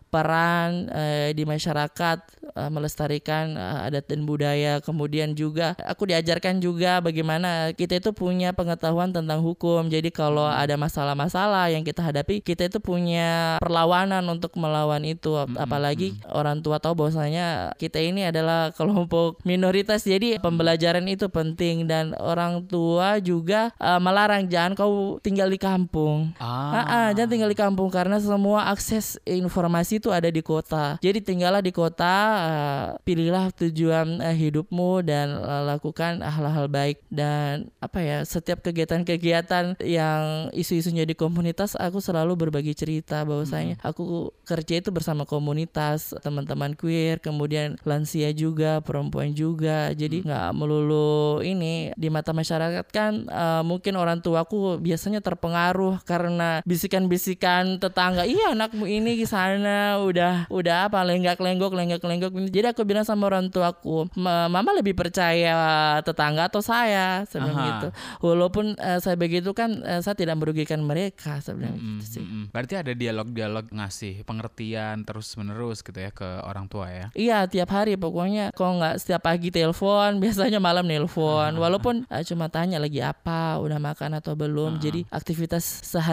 peran 0.09 0.89
uh, 0.89 1.29
di 1.37 1.45
masyarakat 1.45 2.19
uh, 2.57 2.71
melestarikan 2.73 3.53
uh, 3.59 3.87
adat 3.87 4.09
dan 4.09 4.25
budaya. 4.25 4.81
Kemudian 4.81 5.37
juga 5.37 5.77
aku 5.85 6.09
diajarkan 6.09 6.63
juga 6.63 7.05
bagaimana 7.05 7.77
kita 7.77 8.01
itu 8.01 8.11
punya 8.17 8.57
pengetahuan 8.57 9.13
tentang 9.13 9.45
hukum. 9.45 9.91
Jadi 9.93 10.09
kalau 10.09 10.47
hmm. 10.49 10.57
ada 10.57 10.75
masalah-masalah 10.81 11.69
yang 11.69 11.85
kita 11.85 12.01
hadapi, 12.01 12.41
kita 12.41 12.73
itu 12.73 12.79
punya 12.81 13.61
perlawanan 13.61 14.25
untuk 14.31 14.57
melawan 14.57 15.05
itu. 15.05 15.37
Hmm, 15.37 15.59
Apalagi 15.61 16.17
hmm. 16.17 16.33
orang 16.33 16.65
tua 16.65 16.81
tahu 16.81 16.97
bahwasanya 17.05 17.77
kita 17.77 18.01
ini 18.01 18.31
adalah 18.31 18.71
kelompok 18.79 19.43
minoritas. 19.45 20.07
Jadi 20.07 20.41
pembelajaran 20.41 21.05
itu 21.11 21.29
penting 21.29 21.85
dan 21.85 22.17
orang 22.17 22.65
tua 22.65 23.21
juga 23.21 23.75
uh, 23.77 24.01
melarang 24.01 24.49
jangan 24.49 24.73
kau 24.79 25.19
tinggal 25.21 25.51
di 25.51 25.61
kampung. 25.61 26.33
Ah. 26.39 26.85
Ah, 26.87 27.11
jangan 27.17 27.31
tinggal 27.33 27.51
di 27.51 27.59
kampung 27.59 27.89
karena 27.89 28.21
semua 28.21 28.69
akses 28.71 29.17
informasi 29.25 29.99
itu 29.99 30.13
ada 30.13 30.29
di 30.29 30.45
kota. 30.45 31.01
Jadi 31.01 31.25
tinggallah 31.25 31.65
di 31.65 31.73
kota, 31.73 32.15
uh, 32.37 32.87
pilihlah 33.03 33.51
tujuan 33.57 34.21
uh, 34.21 34.37
hidupmu 34.37 35.01
dan 35.07 35.33
uh, 35.41 35.65
lakukan 35.65 36.21
hal-hal 36.21 36.69
baik 36.69 37.01
dan 37.09 37.73
apa 37.81 37.99
ya 38.03 38.19
setiap 38.27 38.61
kegiatan-kegiatan 38.61 39.81
yang 39.83 40.53
isu-isunya 40.53 41.09
di 41.09 41.17
komunitas 41.17 41.79
aku 41.79 42.03
selalu 42.03 42.37
berbagi 42.37 42.77
cerita 42.77 43.25
bahwasanya 43.25 43.81
hmm. 43.81 43.87
aku 43.87 44.35
kerja 44.45 44.85
itu 44.85 44.91
bersama 44.93 45.25
komunitas 45.25 46.13
teman-teman 46.21 46.77
queer 46.77 47.23
kemudian 47.23 47.81
lansia 47.87 48.31
juga 48.37 48.83
perempuan 48.85 49.33
juga 49.33 49.95
jadi 49.95 50.21
hmm. 50.21 50.27
nggak 50.27 50.49
hmm. 50.53 50.57
melulu 50.59 51.41
ini 51.41 51.95
di 51.97 52.09
mata 52.13 52.37
masyarakat 52.37 52.87
kan 52.93 53.27
uh, 53.31 53.63
mungkin 53.65 53.97
orang 53.97 54.21
tuaku 54.21 54.79
biasanya 54.83 55.25
terpengaruh 55.25 56.03
karena 56.05 56.26
bisikan-bisikan 56.67 57.79
tetangga 57.79 58.27
iya 58.27 58.53
anakmu 58.53 58.89
ini 58.89 59.21
di 59.21 59.27
sana 59.29 60.01
udah 60.01 60.49
udah 60.51 60.89
apa 60.89 61.01
lenggak-lenggok 61.05 61.73
lenggak-lenggok. 61.73 62.33
Jadi 62.49 62.67
aku 62.73 62.83
bilang 62.83 63.05
sama 63.05 63.29
orang 63.29 63.53
tuaku 63.53 64.09
mama 64.17 64.71
lebih 64.75 64.97
percaya 64.97 65.99
tetangga 66.03 66.49
atau 66.49 66.65
saya? 66.65 67.23
Sebenarnya 67.29 67.67
gitu. 67.67 67.89
Walaupun 68.25 68.77
uh, 68.79 68.99
saya 69.03 69.17
begitu 69.19 69.53
kan 69.53 69.83
uh, 69.83 70.01
saya 70.01 70.17
tidak 70.17 70.37
merugikan 70.41 70.81
mereka 70.83 71.39
sebenarnya 71.45 71.77
mm 71.77 71.83
-hmm. 71.83 71.99
gitu 72.01 72.07
sih. 72.07 72.25
berarti 72.51 72.75
ada 72.79 72.93
dialog-dialog 72.93 73.67
ngasih 73.73 74.23
pengertian 74.25 75.05
terus 75.05 75.35
menerus 75.37 75.83
gitu 75.85 75.97
ya 75.99 76.11
ke 76.11 76.27
orang 76.45 76.67
tua 76.71 76.89
ya? 76.89 77.07
Iya 77.13 77.39
tiap 77.51 77.71
hari. 77.73 77.99
Pokoknya 77.99 78.55
kalau 78.55 78.81
nggak 78.81 79.03
setiap 79.03 79.27
pagi 79.27 79.53
telepon 79.53 80.17
biasanya 80.23 80.59
malam 80.63 80.87
nelpon. 80.89 81.57
Walaupun 81.57 82.09
uh, 82.09 82.23
cuma 82.25 82.49
tanya 82.49 82.81
lagi 82.81 83.03
apa 83.03 83.59
udah 83.61 83.79
makan 83.79 84.19
atau 84.19 84.39
belum. 84.39 84.79
Jadi 84.79 85.09
aktivitas 85.11 85.65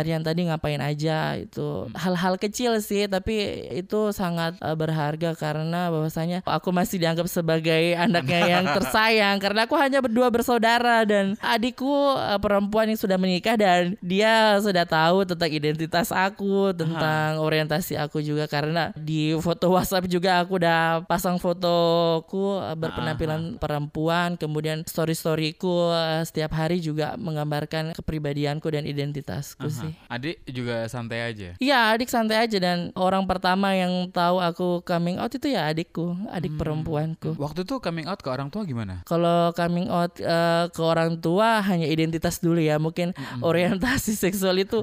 seharian 0.03 0.19
tadi 0.19 0.51
ngapain 0.51 0.83
aja 0.83 1.39
itu 1.39 1.87
hmm. 1.87 1.95
hal-hal 1.95 2.35
kecil 2.35 2.75
sih 2.83 3.07
tapi 3.07 3.71
itu 3.71 4.11
sangat 4.11 4.59
uh, 4.59 4.75
berharga 4.75 5.31
karena 5.39 5.87
bahwasanya 5.87 6.43
aku 6.43 6.75
masih 6.75 6.99
dianggap 6.99 7.31
sebagai 7.31 7.95
anaknya 7.95 8.41
yang 8.59 8.67
tersayang 8.67 9.39
karena 9.39 9.63
aku 9.63 9.79
hanya 9.79 10.03
berdua 10.03 10.27
bersaudara 10.27 11.07
dan 11.07 11.39
adikku 11.39 11.87
uh, 12.19 12.35
perempuan 12.35 12.91
yang 12.91 12.99
sudah 12.99 13.15
menikah 13.15 13.55
dan 13.55 13.95
dia 14.03 14.59
sudah 14.59 14.83
tahu 14.83 15.23
tentang 15.23 15.47
identitas 15.55 16.11
aku 16.11 16.75
tentang 16.75 17.39
Aha. 17.39 17.41
orientasi 17.41 17.95
aku 17.95 18.19
juga 18.19 18.51
karena 18.51 18.91
di 18.99 19.31
foto 19.39 19.71
WhatsApp 19.71 20.11
juga 20.11 20.43
aku 20.43 20.59
udah 20.59 21.07
pasang 21.07 21.39
fotoku 21.39 22.59
uh, 22.59 22.75
berpenampilan 22.75 23.55
Aha. 23.55 23.59
perempuan 23.63 24.35
kemudian 24.35 24.83
story-storyku 24.83 25.95
uh, 25.95 26.19
setiap 26.27 26.51
hari 26.59 26.83
juga 26.83 27.15
menggambarkan 27.15 27.95
kepribadianku 27.95 28.67
dan 28.67 28.83
identitasku 28.83 29.71
Aha. 29.71 29.79
sih. 29.79 29.92
Adik 30.09 30.45
juga 30.49 30.85
santai 30.91 31.33
aja. 31.33 31.57
Iya, 31.57 31.93
adik 31.95 32.09
santai 32.09 32.37
aja 32.43 32.57
dan 32.61 32.93
orang 32.93 33.25
pertama 33.25 33.73
yang 33.73 34.09
tahu 34.09 34.37
aku 34.37 34.67
coming 34.85 35.17
out 35.17 35.33
itu 35.33 35.49
ya 35.53 35.69
adikku, 35.69 36.13
adik 36.29 36.53
hmm. 36.53 36.59
perempuanku. 36.59 37.29
Waktu 37.37 37.65
itu 37.65 37.77
coming 37.81 38.05
out 38.09 38.21
ke 38.21 38.29
orang 38.29 38.49
tua 38.53 38.65
gimana? 38.65 39.01
Kalau 39.05 39.53
coming 39.53 39.89
out 39.89 40.17
uh, 40.21 40.69
ke 40.69 40.81
orang 40.81 41.17
tua 41.21 41.61
hanya 41.65 41.85
identitas 41.89 42.41
dulu 42.41 42.61
ya. 42.61 42.77
Mungkin 42.81 43.13
hmm. 43.13 43.41
orientasi 43.41 44.17
seksual 44.23 44.57
itu 44.61 44.81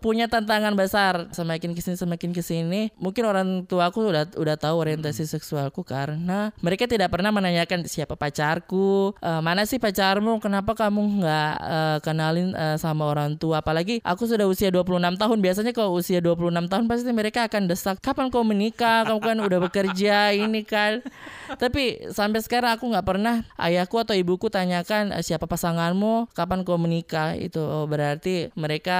punya 0.00 0.26
tantangan 0.30 0.72
besar. 0.74 1.28
Semakin 1.32 1.76
ke 1.76 1.80
sini 1.84 1.96
semakin 1.96 2.30
ke 2.32 2.42
sini, 2.44 2.92
mungkin 2.96 3.28
orang 3.28 3.64
tua 3.68 3.88
aku 3.92 4.06
udah 4.08 4.32
udah 4.36 4.56
tahu 4.56 4.82
orientasi 4.82 5.26
hmm. 5.26 5.32
seksualku 5.36 5.82
karena 5.82 6.50
mereka 6.60 6.88
tidak 6.88 7.12
pernah 7.12 7.30
menanyakan 7.32 7.84
siapa 7.86 8.14
pacarku, 8.14 9.12
uh, 9.20 9.40
mana 9.42 9.68
sih 9.68 9.80
pacarmu, 9.80 10.38
kenapa 10.40 10.72
kamu 10.72 11.22
nggak 11.22 11.54
uh, 11.60 11.98
kenalin 12.00 12.52
uh, 12.54 12.76
sama 12.80 13.06
orang 13.06 13.36
tua. 13.36 13.60
Apalagi 13.60 14.00
aku 14.02 14.24
sudah 14.26 14.45
usia 14.50 14.72
20 14.72 14.96
26 14.96 15.20
tahun 15.20 15.38
biasanya 15.44 15.72
kalau 15.76 15.90
usia 15.98 16.18
26 16.24 16.72
tahun 16.72 16.84
pasti 16.88 17.10
mereka 17.12 17.40
akan 17.46 17.62
desak 17.68 17.96
kapan 18.00 18.32
kau 18.32 18.42
menikah? 18.42 19.04
Kamu 19.04 19.20
kan 19.20 19.36
udah 19.42 19.58
bekerja 19.68 20.32
ini 20.32 20.64
kan. 20.64 21.04
Tapi 21.46 22.10
sampai 22.10 22.40
sekarang 22.42 22.74
aku 22.80 22.90
nggak 22.90 23.06
pernah 23.06 23.44
ayahku 23.60 24.00
atau 24.00 24.16
ibuku 24.16 24.48
tanyakan 24.48 25.12
eh, 25.12 25.22
siapa 25.22 25.44
pasanganmu? 25.44 26.32
Kapan 26.32 26.64
kau 26.64 26.80
menikah? 26.80 27.36
Itu 27.36 27.60
oh, 27.60 27.86
berarti 27.86 28.50
mereka 28.56 28.98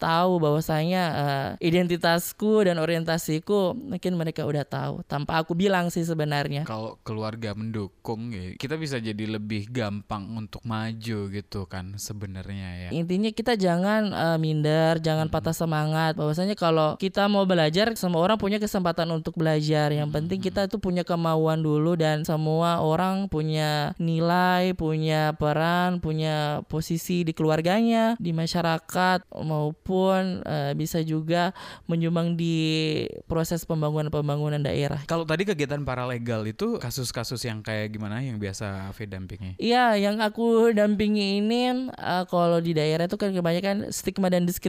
tahu 0.00 0.40
bahwasanya 0.40 1.02
uh, 1.14 1.48
identitasku 1.60 2.64
dan 2.66 2.80
orientasiku 2.80 3.76
mungkin 3.76 4.16
mereka 4.18 4.42
udah 4.48 4.64
tahu 4.64 4.94
tanpa 5.06 5.38
aku 5.38 5.52
bilang 5.54 5.92
sih 5.92 6.02
sebenarnya. 6.02 6.64
Kalau 6.64 6.98
keluarga 7.06 7.52
mendukung 7.52 8.32
ya 8.32 8.56
kita 8.56 8.74
bisa 8.80 8.98
jadi 8.98 9.38
lebih 9.38 9.68
gampang 9.70 10.24
untuk 10.34 10.64
maju 10.64 11.18
gitu 11.30 11.60
kan 11.68 11.94
sebenarnya 12.00 12.88
ya. 12.88 12.90
Intinya 12.90 13.30
kita 13.30 13.54
jangan 13.54 14.10
uh, 14.10 14.38
minder 14.40 14.73
jangan 15.00 15.24
jangan 15.24 15.32
patah 15.32 15.56
semangat. 15.56 16.12
Bahwasanya 16.20 16.52
kalau 16.52 17.00
kita 17.00 17.24
mau 17.32 17.48
belajar 17.48 17.88
semua 17.96 18.20
orang 18.20 18.36
punya 18.36 18.60
kesempatan 18.60 19.08
untuk 19.08 19.40
belajar. 19.40 19.88
Yang 19.88 20.10
penting 20.12 20.38
kita 20.44 20.68
tuh 20.68 20.76
punya 20.76 21.00
kemauan 21.00 21.64
dulu 21.64 21.96
dan 21.96 22.28
semua 22.28 22.84
orang 22.84 23.32
punya 23.32 23.96
nilai 23.96 24.76
punya 24.76 25.32
peran 25.40 26.02
punya 26.02 26.60
posisi 26.68 27.24
di 27.24 27.32
keluarganya 27.32 28.20
di 28.20 28.36
masyarakat 28.36 29.24
maupun 29.32 30.44
uh, 30.44 30.76
bisa 30.76 31.00
juga 31.00 31.56
menyumbang 31.88 32.36
di 32.36 33.06
proses 33.24 33.64
pembangunan 33.64 34.12
pembangunan 34.12 34.60
daerah. 34.60 35.00
Kalau 35.08 35.24
tadi 35.24 35.48
kegiatan 35.48 35.80
paralegal 35.86 36.44
itu 36.44 36.76
kasus-kasus 36.76 37.40
yang 37.48 37.64
kayak 37.64 37.96
gimana 37.96 38.20
yang 38.20 38.36
biasa 38.36 38.92
V 38.92 39.08
dampingi? 39.08 39.56
Iya, 39.56 39.96
yang 39.96 40.20
aku 40.20 40.74
dampingi 40.76 41.40
ini 41.40 41.88
uh, 41.96 42.26
kalau 42.28 42.60
di 42.60 42.76
daerah 42.76 43.08
itu 43.08 43.16
kan 43.16 43.32
kebanyakan 43.32 43.88
stigma 43.94 44.28
dan 44.28 44.44
diskriminasi 44.44 44.63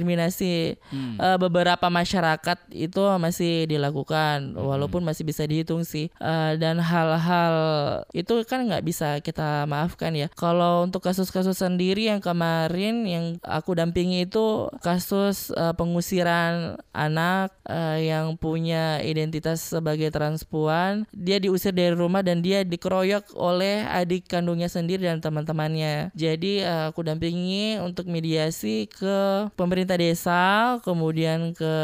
Hmm. 0.89 1.15
uh, 1.21 1.37
beberapa 1.37 1.87
masyarakat 1.87 2.57
itu 2.73 3.01
masih 3.21 3.69
dilakukan, 3.69 4.57
walaupun 4.57 5.05
masih 5.05 5.23
bisa 5.23 5.45
dihitung 5.45 5.85
sih. 5.85 6.09
Uh, 6.17 6.57
dan 6.57 6.81
hal-hal 6.81 7.55
itu 8.11 8.41
kan 8.49 8.65
nggak 8.65 8.81
bisa 8.81 9.21
kita 9.21 9.69
maafkan 9.69 10.17
ya. 10.17 10.27
Kalau 10.33 10.89
untuk 10.89 11.05
kasus-kasus 11.05 11.61
sendiri 11.61 12.09
yang 12.09 12.17
kemarin 12.17 13.05
yang 13.05 13.25
aku 13.45 13.77
dampingi 13.77 14.25
itu 14.25 14.65
kasus 14.81 15.53
uh, 15.53 15.77
pengusiran 15.77 16.81
anak 16.89 17.53
uh, 17.69 18.01
yang 18.01 18.33
punya 18.41 18.97
identitas 19.05 19.61
sebagai 19.61 20.09
transpuan, 20.09 21.05
dia 21.13 21.37
diusir 21.37 21.77
dari 21.77 21.93
rumah 21.93 22.25
dan 22.25 22.41
dia 22.41 22.65
dikeroyok 22.65 23.37
oleh 23.37 23.85
adik 23.85 24.25
kandungnya 24.25 24.65
sendiri 24.65 25.05
dan 25.05 25.21
teman-temannya. 25.21 26.09
Jadi 26.17 26.65
uh, 26.65 26.89
aku 26.89 27.05
dampingi 27.05 27.77
untuk 27.77 28.09
mediasi 28.09 28.89
ke 28.89 29.45
pemerintah 29.53 29.84
desa, 29.93 30.41
kemudian 30.81 31.53
ke 31.53 31.75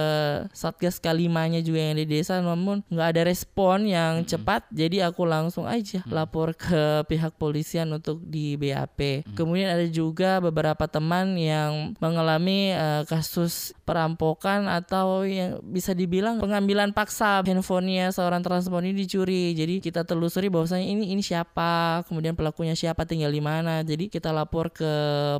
satgas 0.49 0.97
kalimanya 0.97 1.61
juga 1.61 1.77
yang 1.77 2.01
di 2.01 2.09
desa, 2.09 2.41
namun 2.41 2.81
nggak 2.89 3.07
ada 3.13 3.21
respon 3.29 3.85
yang 3.85 4.25
cepat. 4.25 4.65
Jadi 4.73 5.05
aku 5.05 5.29
langsung 5.29 5.69
aja 5.69 6.01
lapor 6.09 6.57
ke 6.57 7.05
pihak 7.05 7.37
polisian 7.37 7.93
untuk 7.93 8.17
di 8.25 8.57
BAP. 8.57 9.29
Kemudian 9.37 9.77
ada 9.77 9.85
juga 9.85 10.41
beberapa 10.41 10.89
teman 10.89 11.37
yang 11.37 11.93
mengalami 12.01 12.73
uh, 12.73 13.05
kasus 13.05 13.77
perampokan 13.85 14.65
atau 14.65 15.27
yang 15.27 15.61
bisa 15.67 15.91
dibilang 15.91 16.39
pengambilan 16.39 16.95
paksa 16.95 17.43
handphonenya 17.43 18.15
seorang 18.15 18.39
transpuan 18.39 18.87
ini 18.87 19.03
dicuri. 19.03 19.51
Jadi 19.51 19.83
kita 19.83 20.07
telusuri 20.07 20.47
bahwasanya 20.47 20.87
ini 20.87 21.11
ini 21.11 21.19
siapa, 21.19 22.01
kemudian 22.07 22.33
pelakunya 22.33 22.73
siapa, 22.73 23.03
tinggal 23.03 23.29
di 23.29 23.43
mana. 23.43 23.83
Jadi 23.83 24.07
kita 24.07 24.31
lapor 24.31 24.71
ke 24.71 24.91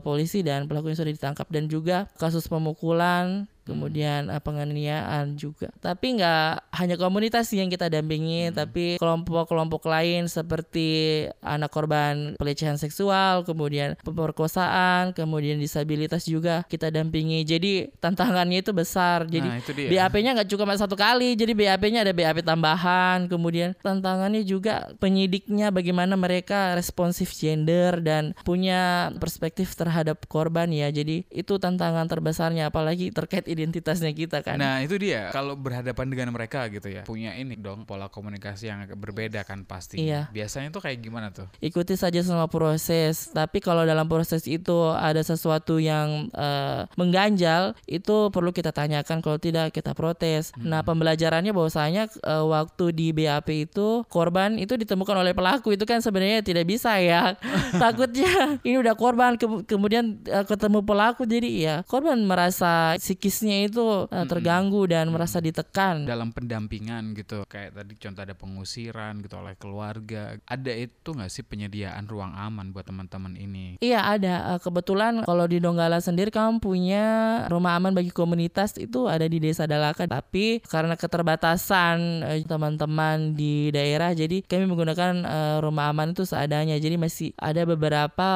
polisi 0.03 0.43
dan 0.43 0.67
pelakunya 0.67 0.99
sudah 0.99 1.13
ditangkap 1.15 1.47
dan 1.47 1.71
juga 1.71 2.11
kasus 2.19 2.50
pemukulan 2.51 3.47
kemudian 3.63 4.27
uh, 4.27 4.41
penganiayaan 4.41 5.37
juga. 5.37 5.69
Tapi 5.79 6.17
nggak 6.19 6.73
hanya 6.73 6.95
komunitas 6.97 7.53
sih 7.53 7.61
yang 7.61 7.69
kita 7.69 7.87
dampingi, 7.87 8.49
tapi 8.51 8.97
kelompok-kelompok 8.97 9.85
lain 9.85 10.25
seperti 10.25 11.25
anak 11.45 11.69
korban 11.69 12.35
pelecehan 12.41 12.81
seksual, 12.81 13.45
kemudian 13.45 13.99
pemerkosaan, 14.01 15.13
kemudian 15.13 15.61
disabilitas 15.61 16.25
juga 16.25 16.65
kita 16.65 16.89
dampingi. 16.89 17.43
Jadi 17.45 17.93
tantangannya 18.01 18.65
itu 18.65 18.71
besar. 18.73 19.29
Jadi 19.29 19.47
Nah, 19.51 19.59
itu. 19.59 19.71
BAP-nya 19.75 20.31
nggak 20.37 20.49
cuma 20.55 20.73
satu 20.79 20.95
kali, 20.95 21.35
jadi 21.35 21.51
BAP-nya 21.51 22.07
ada 22.07 22.13
BAP 22.15 22.41
tambahan. 22.45 23.27
Kemudian 23.27 23.75
tantangannya 23.83 24.41
juga 24.47 24.89
penyidiknya 24.97 25.69
bagaimana 25.69 26.15
mereka 26.15 26.73
responsif 26.73 27.35
gender 27.35 27.99
dan 27.99 28.31
punya 28.47 29.11
perspektif 29.19 29.75
terhadap 29.75 30.23
korban 30.31 30.71
ya. 30.71 30.87
Jadi 30.89 31.27
itu 31.29 31.59
tantangan 31.59 32.07
terbesarnya, 32.07 32.71
apalagi 32.71 33.11
terkait 33.11 33.45
identitasnya 33.51 34.11
kita 34.11 34.39
kan. 34.41 34.55
Nah 34.55 34.79
itu 34.79 34.95
dia 34.95 35.27
kalau 35.29 35.53
berhadapan 35.53 36.07
dengan 36.07 36.29
mereka 36.31 36.65
gitu 36.71 36.87
ya 36.87 37.03
punya 37.03 37.35
ini 37.35 37.59
dong 37.59 37.83
pola 37.83 38.07
komunikasi 38.07 38.71
yang 38.71 38.87
agak 38.87 38.95
berbeda 38.95 39.43
kan 39.43 39.67
pasti. 39.67 39.99
Iya. 39.99 40.31
Biasanya 40.31 40.71
tuh 40.71 40.81
kayak 40.81 40.99
gimana 41.03 41.29
tuh? 41.29 41.51
ikuti 41.59 41.93
saja 41.93 42.23
semua 42.23 42.47
proses. 42.47 43.29
Tapi 43.29 43.59
kalau 43.59 43.83
dalam 43.83 44.07
proses 44.07 44.47
itu 44.47 44.73
ada 44.91 45.19
sesuatu 45.19 45.77
yang 45.77 46.31
eh, 46.31 46.87
mengganjal, 46.95 47.75
itu 47.85 48.31
perlu 48.31 48.51
kita 48.51 48.71
tanyakan. 48.71 49.19
Kalau 49.19 49.37
tidak 49.37 49.75
kita 49.75 49.91
protes. 49.91 50.55
Nah 50.55 50.81
pembelajarannya 50.81 51.51
bahwasanya 51.51 52.07
eh, 52.07 52.45
waktu 52.45 52.95
di 52.95 53.11
BAP 53.11 53.67
itu 53.67 54.07
korban 54.07 54.55
itu 54.55 54.77
ditemukan 54.77 55.15
oleh 55.17 55.35
pelaku 55.35 55.75
itu 55.75 55.83
kan 55.83 55.99
sebenarnya 55.99 56.39
tidak 56.41 56.63
bisa 56.63 56.95
ya. 56.97 57.35
Takutnya 57.83 58.61
ini 58.63 58.79
udah 58.79 58.95
korban 58.95 59.35
ke- 59.35 59.65
kemudian 59.67 60.21
eh, 60.23 60.45
ketemu 60.45 60.79
pelaku 60.81 61.25
jadi 61.25 61.49
ya 61.51 61.75
korban 61.85 62.17
merasa 62.23 62.95
psikisnya 63.41 63.65
itu 63.65 64.05
eh, 64.13 64.25
terganggu 64.29 64.85
dan 64.85 65.09
merasa 65.09 65.41
ditekan. 65.41 66.05
Dalam 66.05 66.29
pendampingan 66.29 67.17
gitu 67.17 67.41
kayak 67.49 67.73
tadi 67.73 67.97
contoh 67.97 68.21
ada 68.21 68.35
pengusiran 68.37 69.17
gitu 69.25 69.35
oleh 69.41 69.57
keluarga. 69.57 70.37
Ada 70.45 70.73
itu 70.77 71.09
nggak 71.09 71.31
sih 71.33 71.41
penyediaan 71.41 72.05
ruang 72.05 72.37
aman 72.37 72.69
buat 72.69 72.85
teman-teman 72.85 73.33
ini? 73.33 73.81
Iya 73.81 74.05
ada. 74.05 74.35
Eh, 74.55 74.59
Kebetulan 74.61 75.25
kalau 75.25 75.49
di 75.49 75.57
Donggala 75.57 75.97
sendiri 75.97 76.29
kamu 76.29 76.61
punya 76.61 77.05
rumah 77.49 77.81
aman 77.81 77.97
bagi 77.97 78.13
komunitas 78.13 78.77
itu 78.77 79.09
ada 79.09 79.25
di 79.25 79.41
Desa 79.41 79.65
Dalakan. 79.65 80.05
Tapi 80.05 80.61
karena 80.69 80.93
keterbatasan 80.93 81.97
eh, 82.21 82.45
teman-teman 82.45 83.33
di 83.33 83.73
daerah, 83.73 84.13
jadi 84.13 84.45
kami 84.45 84.69
menggunakan 84.69 85.13
eh, 85.25 85.57
rumah 85.65 85.89
aman 85.89 86.13
itu 86.13 86.29
seadanya. 86.29 86.77
Jadi 86.77 86.95
masih 87.01 87.33
ada 87.41 87.65
beberapa 87.65 88.29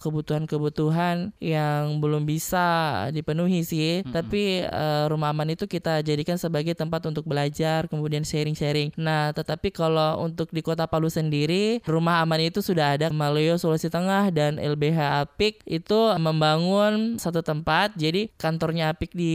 kebutuhan-kebutuhan 0.00 1.34
yang 1.42 2.00
belum 2.00 2.24
bisa 2.24 2.68
dipenuhi 3.12 3.60
sih. 3.66 4.00
Tapi 4.08 4.29
eh, 4.62 5.04
rumah 5.10 5.34
aman 5.34 5.50
itu 5.54 5.66
kita 5.66 6.04
jadikan 6.06 6.38
sebagai 6.38 6.76
tempat 6.76 7.02
untuk 7.08 7.26
belajar, 7.26 7.90
kemudian 7.90 8.22
sharing-sharing. 8.22 8.94
Nah, 8.94 9.34
tetapi 9.34 9.74
kalau 9.74 10.22
untuk 10.22 10.52
di 10.54 10.62
Kota 10.62 10.86
Palu 10.86 11.10
sendiri, 11.10 11.82
rumah 11.88 12.22
aman 12.22 12.38
itu 12.38 12.62
sudah 12.62 12.94
ada 12.94 13.10
Maleo 13.10 13.58
Sulawesi 13.58 13.90
Tengah 13.90 14.30
dan 14.30 14.56
LBH 14.60 15.26
Apik 15.26 15.64
itu 15.66 15.98
membangun 16.18 17.18
satu 17.18 17.42
tempat. 17.42 17.94
Jadi 17.98 18.30
kantornya 18.38 18.94
Apik 18.94 19.14
di 19.14 19.34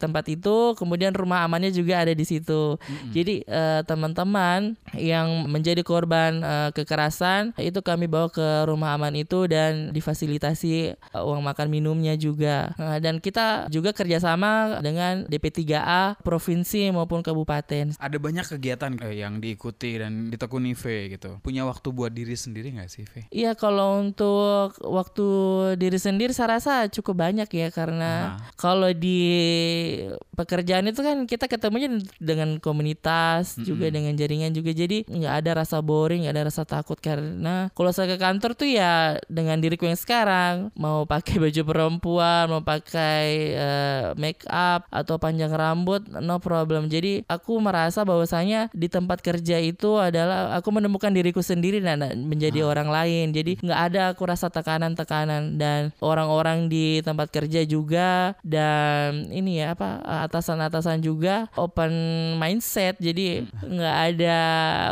tempat 0.00 0.26
itu, 0.30 0.74
kemudian 0.74 1.14
rumah 1.14 1.46
amannya 1.46 1.70
juga 1.70 2.02
ada 2.02 2.12
di 2.12 2.24
situ. 2.26 2.78
Jadi 3.14 3.46
eh, 3.46 3.80
teman-teman 3.86 4.74
yang 4.96 5.46
menjadi 5.48 5.80
korban 5.86 6.42
eh, 6.42 6.70
kekerasan 6.74 7.54
itu 7.60 7.80
kami 7.80 8.10
bawa 8.10 8.28
ke 8.32 8.66
rumah 8.66 8.94
aman 8.96 9.14
itu 9.14 9.46
dan 9.50 9.90
difasilitasi 9.94 10.96
eh, 10.96 11.22
uang 11.22 11.42
makan 11.44 11.68
minumnya 11.70 12.14
juga. 12.18 12.72
Nah, 12.76 12.98
dan 12.98 13.18
kita 13.22 13.68
juga 13.70 13.92
kerjasama 14.16 14.80
dengan 14.80 15.28
DP3A 15.28 16.24
provinsi 16.24 16.88
maupun 16.88 17.20
kabupaten. 17.20 17.92
Ada 18.00 18.16
banyak 18.16 18.48
kegiatan 18.48 18.96
eh, 19.04 19.20
yang 19.20 19.44
diikuti 19.44 20.00
dan 20.00 20.32
ditekuni 20.32 20.72
V 20.72 21.12
gitu. 21.12 21.36
Punya 21.44 21.68
waktu 21.68 21.92
buat 21.92 22.16
diri 22.16 22.32
sendiri 22.32 22.72
nggak 22.72 22.88
sih 22.88 23.04
V? 23.04 23.28
Iya 23.28 23.52
kalau 23.52 24.00
untuk 24.00 24.72
waktu 24.80 25.28
diri 25.76 26.00
sendiri 26.00 26.32
saya 26.32 26.56
rasa 26.56 26.88
cukup 26.88 27.28
banyak 27.28 27.48
ya 27.52 27.68
karena 27.68 28.08
Nah. 28.16 28.38
kalau 28.56 28.88
di 28.94 29.18
pekerjaan 30.32 30.88
itu 30.88 31.00
kan 31.02 31.26
kita 31.26 31.50
ketemunya 31.50 32.00
dengan 32.16 32.56
komunitas 32.62 33.56
juga 33.60 33.88
dengan 33.92 34.14
jaringan 34.14 34.52
juga 34.52 34.70
jadi 34.72 35.04
nggak 35.04 35.34
ada 35.42 35.50
rasa 35.64 35.80
boring 35.82 36.24
nggak 36.24 36.34
ada 36.36 36.44
rasa 36.48 36.62
takut 36.64 36.96
karena 37.00 37.68
kalau 37.74 37.90
saya 37.90 38.14
ke 38.14 38.18
kantor 38.20 38.54
tuh 38.54 38.68
ya 38.68 39.18
dengan 39.26 39.58
diriku 39.58 39.84
yang 39.88 39.98
sekarang 39.98 40.70
mau 40.78 41.04
pakai 41.04 41.40
baju 41.42 41.62
perempuan 41.66 42.44
mau 42.48 42.62
pakai 42.62 43.56
make 44.14 44.46
up 44.46 44.86
atau 44.94 45.18
panjang 45.18 45.50
rambut 45.50 46.06
no 46.22 46.38
problem. 46.38 46.86
Jadi 46.86 47.26
aku 47.26 47.58
merasa 47.58 48.06
bahwasanya 48.06 48.70
di 48.70 48.86
tempat 48.86 49.18
kerja 49.24 49.58
itu 49.58 49.98
adalah 49.98 50.54
aku 50.54 50.70
menemukan 50.70 51.10
diriku 51.10 51.42
sendiri 51.42 51.82
dan 51.82 51.98
menjadi 52.28 52.62
orang 52.62 52.86
lain. 52.86 53.34
Jadi 53.34 53.58
nggak 53.58 53.80
ada 53.90 54.02
aku 54.14 54.22
rasa 54.28 54.46
tekanan-tekanan. 54.52 55.58
Dan 55.58 55.90
orang-orang 55.98 56.68
di 56.70 57.00
tempat 57.02 57.32
kerja 57.32 57.64
juga 57.64 58.36
dan 58.44 59.26
ini 59.32 59.64
ya 59.64 59.72
apa 59.74 60.04
atasan-atasan 60.28 61.00
juga 61.02 61.48
open 61.56 61.92
mindset. 62.36 63.00
Jadi 63.00 63.48
nggak 63.64 63.96
ada 64.12 64.38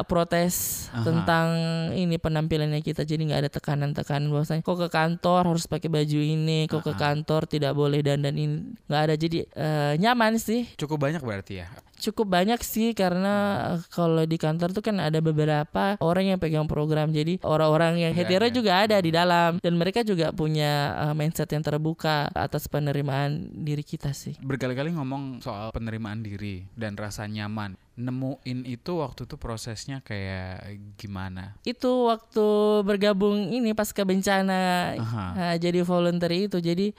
protes 0.08 0.88
Aha. 0.90 1.04
tentang 1.04 1.46
ini 1.92 2.16
penampilannya 2.16 2.80
kita. 2.80 3.04
Jadi 3.04 3.30
nggak 3.30 3.40
ada 3.46 3.50
tekanan-tekanan 3.52 4.32
bahwasanya 4.32 4.62
kok 4.64 4.78
ke 4.80 4.88
kantor 4.88 5.54
harus 5.54 5.66
pakai 5.68 5.88
baju 5.92 6.20
ini 6.20 6.66
kok 6.66 6.82
ke 6.82 6.94
kantor 6.96 7.44
tidak 7.44 7.72
boleh 7.76 8.00
dandan 8.00 8.34
ini. 8.34 8.56
Nggak 8.88 9.02
ada 9.04 9.14
jadi 9.14 9.44
eh, 9.46 9.94
nyaman 9.96 10.36
sih 10.36 10.66
Cukup 10.74 10.98
banyak 10.98 11.20
berarti 11.20 11.60
ya. 11.60 11.68
cukup 11.94 12.26
banyak 12.28 12.60
sih 12.60 12.92
karena 12.92 13.34
eh, 13.76 13.86
kalau 13.88 14.24
di 14.24 14.36
kantor 14.36 14.72
tuh 14.72 14.82
kan 14.82 14.98
ada 14.98 15.18
beberapa 15.18 15.96
orang 16.00 16.34
yang 16.34 16.38
pegang 16.38 16.66
program 16.66 17.08
jadi 17.10 17.40
orang-orang 17.40 17.96
yang 18.00 18.12
Iya, 18.12 18.26
hetero 18.26 18.44
iya. 18.44 18.52
juga 18.52 18.72
ada 18.84 18.96
di 18.98 19.08
dalam 19.08 19.56
dan 19.58 19.74
mereka 19.74 20.00
juga 20.02 20.28
punya 20.30 20.72
eh, 21.00 21.14
mindset 21.14 21.48
yang 21.48 21.62
terbuka 21.62 22.28
atas 22.30 22.66
penerimaan 22.66 23.48
diri 23.54 23.80
kita 23.80 24.12
sih 24.12 24.36
Berkali-kali 24.38 24.92
ngomong 24.92 25.40
soal 25.40 25.70
penerimaan 25.70 26.20
diri 26.20 26.64
dan 26.74 26.94
rasa 26.94 27.24
nyaman. 27.24 27.76
Nemuin 27.94 28.66
itu 28.66 28.98
waktu 28.98 29.30
itu 29.30 29.36
prosesnya 29.38 30.02
kayak 30.02 30.80
gimana? 30.98 31.54
itu 31.62 32.10
waktu 32.10 32.46
bergabung 32.82 33.54
ini 33.54 33.70
pasca 33.72 34.02
bencana 34.02 34.94
Aha. 34.98 35.26
eh, 35.54 35.56
jadi 35.62 35.86
volunteer 35.86 36.50
itu 36.50 36.58
jadi 36.58 36.90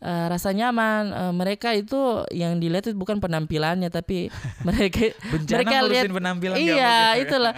eh, 0.00 0.26
rasa 0.30 0.54
nyaman 0.54 1.16
Eh, 1.16 1.32
mereka 1.32 1.72
itu 1.72 1.96
yang 2.30 2.60
dilihat 2.60 2.92
itu 2.92 2.96
bukan 2.96 3.18
penampilannya 3.18 3.88
tapi 3.88 4.28
mereka 4.68 5.16
Bencana 5.32 5.56
mereka 5.64 5.76
lihat 5.88 6.04
penampilan 6.12 6.56
iya 6.60 7.16
gitu. 7.16 7.32
itulah 7.32 7.54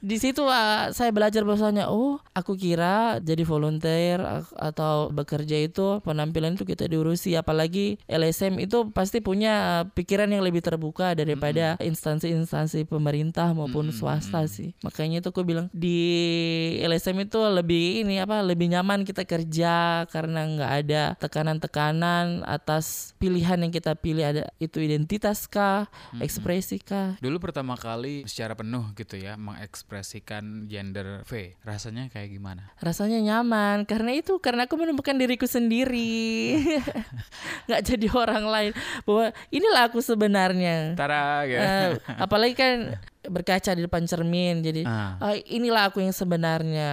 di 0.00 0.16
situ 0.16 0.42
ah, 0.48 0.90
saya 0.90 1.12
belajar 1.12 1.44
bahwasanya 1.44 1.92
oh 1.92 2.18
aku 2.32 2.56
kira 2.56 3.20
jadi 3.20 3.44
volunteer 3.44 4.20
atau 4.56 5.12
bekerja 5.12 5.60
itu 5.60 6.00
penampilan 6.02 6.56
itu 6.56 6.64
kita 6.64 6.88
diurusi 6.88 7.36
apalagi 7.36 8.00
LSM 8.08 8.58
itu 8.64 8.88
pasti 8.90 9.20
punya 9.20 9.86
pikiran 9.92 10.28
yang 10.32 10.42
lebih 10.44 10.64
terbuka 10.64 11.12
daripada 11.12 11.76
instansi-instansi 11.84 12.88
pemerintah 12.88 13.52
maupun 13.52 13.92
Mm-mm. 13.92 13.96
swasta 13.96 14.44
sih. 14.48 14.72
Makanya 14.80 15.20
itu 15.20 15.28
aku 15.30 15.44
bilang 15.44 15.68
di 15.70 16.00
LSM 16.80 17.28
itu 17.28 17.38
lebih 17.44 18.02
ini 18.02 18.18
apa 18.18 18.40
lebih 18.40 18.72
nyaman 18.72 19.04
kita 19.04 19.28
kerja 19.28 20.04
karena 20.08 20.48
nggak 20.48 20.72
ada 20.84 21.02
tekanan-tekanan 21.20 22.42
atas 22.48 23.12
pilihan 23.20 23.60
yang 23.60 23.72
kita 23.72 23.92
pilih 23.94 24.24
ada 24.24 24.44
itu 24.56 24.80
identitas 24.80 25.44
kah, 25.44 25.86
ekspresi 26.18 26.80
kah. 26.80 27.20
Dulu 27.20 27.36
pertama 27.38 27.76
kali 27.76 28.24
secara 28.24 28.56
penuh 28.56 28.90
gitu 28.96 29.20
ya 29.20 29.36
mengekspresikan 29.36 30.66
gender 30.66 31.22
V, 31.28 31.54
rasanya 31.62 32.08
kayak 32.08 32.32
gimana? 32.32 32.72
Rasanya 32.80 33.20
nyaman 33.20 33.84
karena 33.84 34.16
itu 34.16 34.40
karena 34.40 34.64
aku 34.64 34.80
menemukan 34.80 35.14
diriku 35.14 35.44
sendiri. 35.44 36.56
nggak 37.68 37.82
jadi 37.84 38.06
orang 38.12 38.44
lain 38.44 38.72
bahwa 39.04 39.32
inilah 39.52 39.82
aku 39.88 40.00
sebenarnya. 40.00 40.96
Tara 40.96 41.44
gitu. 41.48 41.60
Eh, 41.60 41.73
apalagi 42.24 42.54
kan 42.54 42.76
berkaca 43.24 43.72
di 43.72 43.80
depan 43.80 44.04
cermin 44.04 44.60
jadi 44.60 44.84
Ah. 44.84 45.16
"Ah, 45.16 45.34
inilah 45.48 45.88
aku 45.88 45.98
yang 45.98 46.12
sebenarnya. 46.12 46.92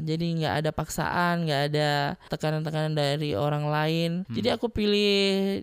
Jadi 0.00 0.40
nggak 0.40 0.54
ada 0.64 0.70
paksaan 0.72 1.44
nggak 1.44 1.62
ada 1.68 1.90
tekanan-tekanan 2.28 2.92
dari 2.92 3.36
orang 3.36 3.68
lain. 3.68 4.10
Jadi 4.26 4.48
aku 4.48 4.68
pilih 4.68 5.12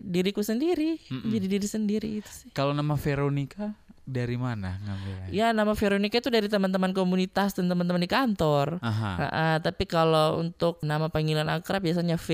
diriku 0.00 0.40
sendiri 0.40 1.02
jadi 1.26 1.46
diri 1.48 1.66
sendiri 1.66 2.08
itu 2.22 2.30
sih. 2.30 2.48
Kalau 2.54 2.70
nama 2.70 2.94
Veronica 2.94 3.74
dari 4.04 4.36
mana 4.36 4.76
ngambilnya? 4.78 5.26
ya 5.28 5.46
nama 5.50 5.72
Veronica 5.72 6.16
itu 6.16 6.28
dari 6.28 6.44
teman-teman 6.44 6.92
komunitas 6.92 7.56
dan 7.56 7.66
teman-teman 7.66 7.96
di 7.96 8.06
kantor 8.06 8.76
Aha. 8.78 9.10
Ah, 9.16 9.22
ah, 9.24 9.56
tapi 9.58 9.84
kalau 9.84 10.38
untuk 10.38 10.76
nama 10.80 11.08
panggilan 11.08 11.48
akrab 11.48 11.80
biasanya 11.80 12.20
V, 12.20 12.28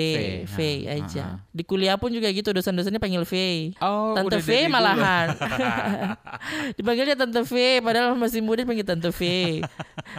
V, 0.45 0.47
V, 0.51 0.59
aja. 0.85 1.39
ah, 1.39 1.47
Di 1.51 1.63
kuliah 1.63 1.95
pun 1.95 2.11
juga 2.11 2.27
gitu, 2.29 2.51
dosen-dosennya 2.51 2.99
panggil 2.99 3.23
V. 3.23 3.35
Oh, 3.79 4.13
Tante 4.13 4.39
V 4.39 4.51
dulu. 4.67 4.75
malahan. 4.75 5.29
Dipanggilnya 6.79 7.15
Tante 7.15 7.43
V, 7.43 7.53
padahal 7.81 8.15
masih 8.15 8.41
muda 8.41 8.63
panggil 8.63 8.87
Tante 8.87 9.11
V. 9.11 9.21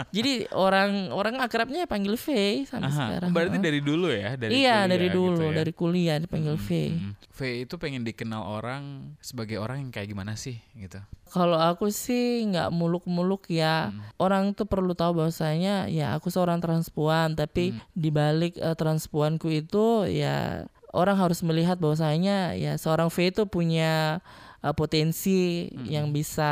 Jadi 0.09 0.47
orang 0.53 1.11
orang 1.11 1.39
akrabnya 1.39 1.83
panggil 1.85 2.15
V 2.15 2.27
sampai 2.63 2.87
Aha. 2.87 2.95
sekarang. 2.95 3.29
Berarti 3.31 3.57
dari 3.59 3.79
dulu 3.83 4.07
ya, 4.07 4.35
dari 4.35 4.51
iya 4.57 4.83
kuliah 4.83 4.87
dari 4.87 5.07
gitu 5.07 5.17
dulu, 5.17 5.45
ya? 5.47 5.55
dari 5.55 5.71
kuliah 5.73 6.17
dipanggil 6.17 6.55
V. 6.55 6.69
Mm-mm. 6.91 7.13
V 7.31 7.39
itu 7.65 7.75
pengen 7.75 8.03
dikenal 8.03 8.43
orang 8.45 8.83
sebagai 9.19 9.57
orang 9.57 9.81
yang 9.81 9.91
kayak 9.91 10.07
gimana 10.07 10.35
sih 10.35 10.59
gitu. 10.73 10.99
Kalau 11.31 11.55
aku 11.55 11.87
sih 11.87 12.43
nggak 12.43 12.75
muluk-muluk 12.75 13.47
ya. 13.47 13.95
Hmm. 13.95 14.03
Orang 14.19 14.51
tuh 14.51 14.67
perlu 14.67 14.91
tahu 14.91 15.23
bahwasanya 15.23 15.87
ya 15.87 16.11
aku 16.11 16.27
seorang 16.27 16.59
transpuan, 16.59 17.39
tapi 17.39 17.71
Hmm. 17.71 17.79
di 17.95 18.09
balik 18.11 18.59
eh, 18.59 18.75
transpuanku 18.75 19.47
itu 19.47 20.11
ya 20.11 20.67
orang 20.91 21.15
harus 21.15 21.39
melihat 21.39 21.79
bahwasanya 21.79 22.51
ya 22.59 22.75
seorang 22.75 23.07
V 23.07 23.31
itu 23.31 23.47
punya 23.47 24.19
eh, 24.61 24.71
potensi 24.71 25.65
Hmm. 25.67 25.83
yang 25.85 26.05
bisa 26.09 26.49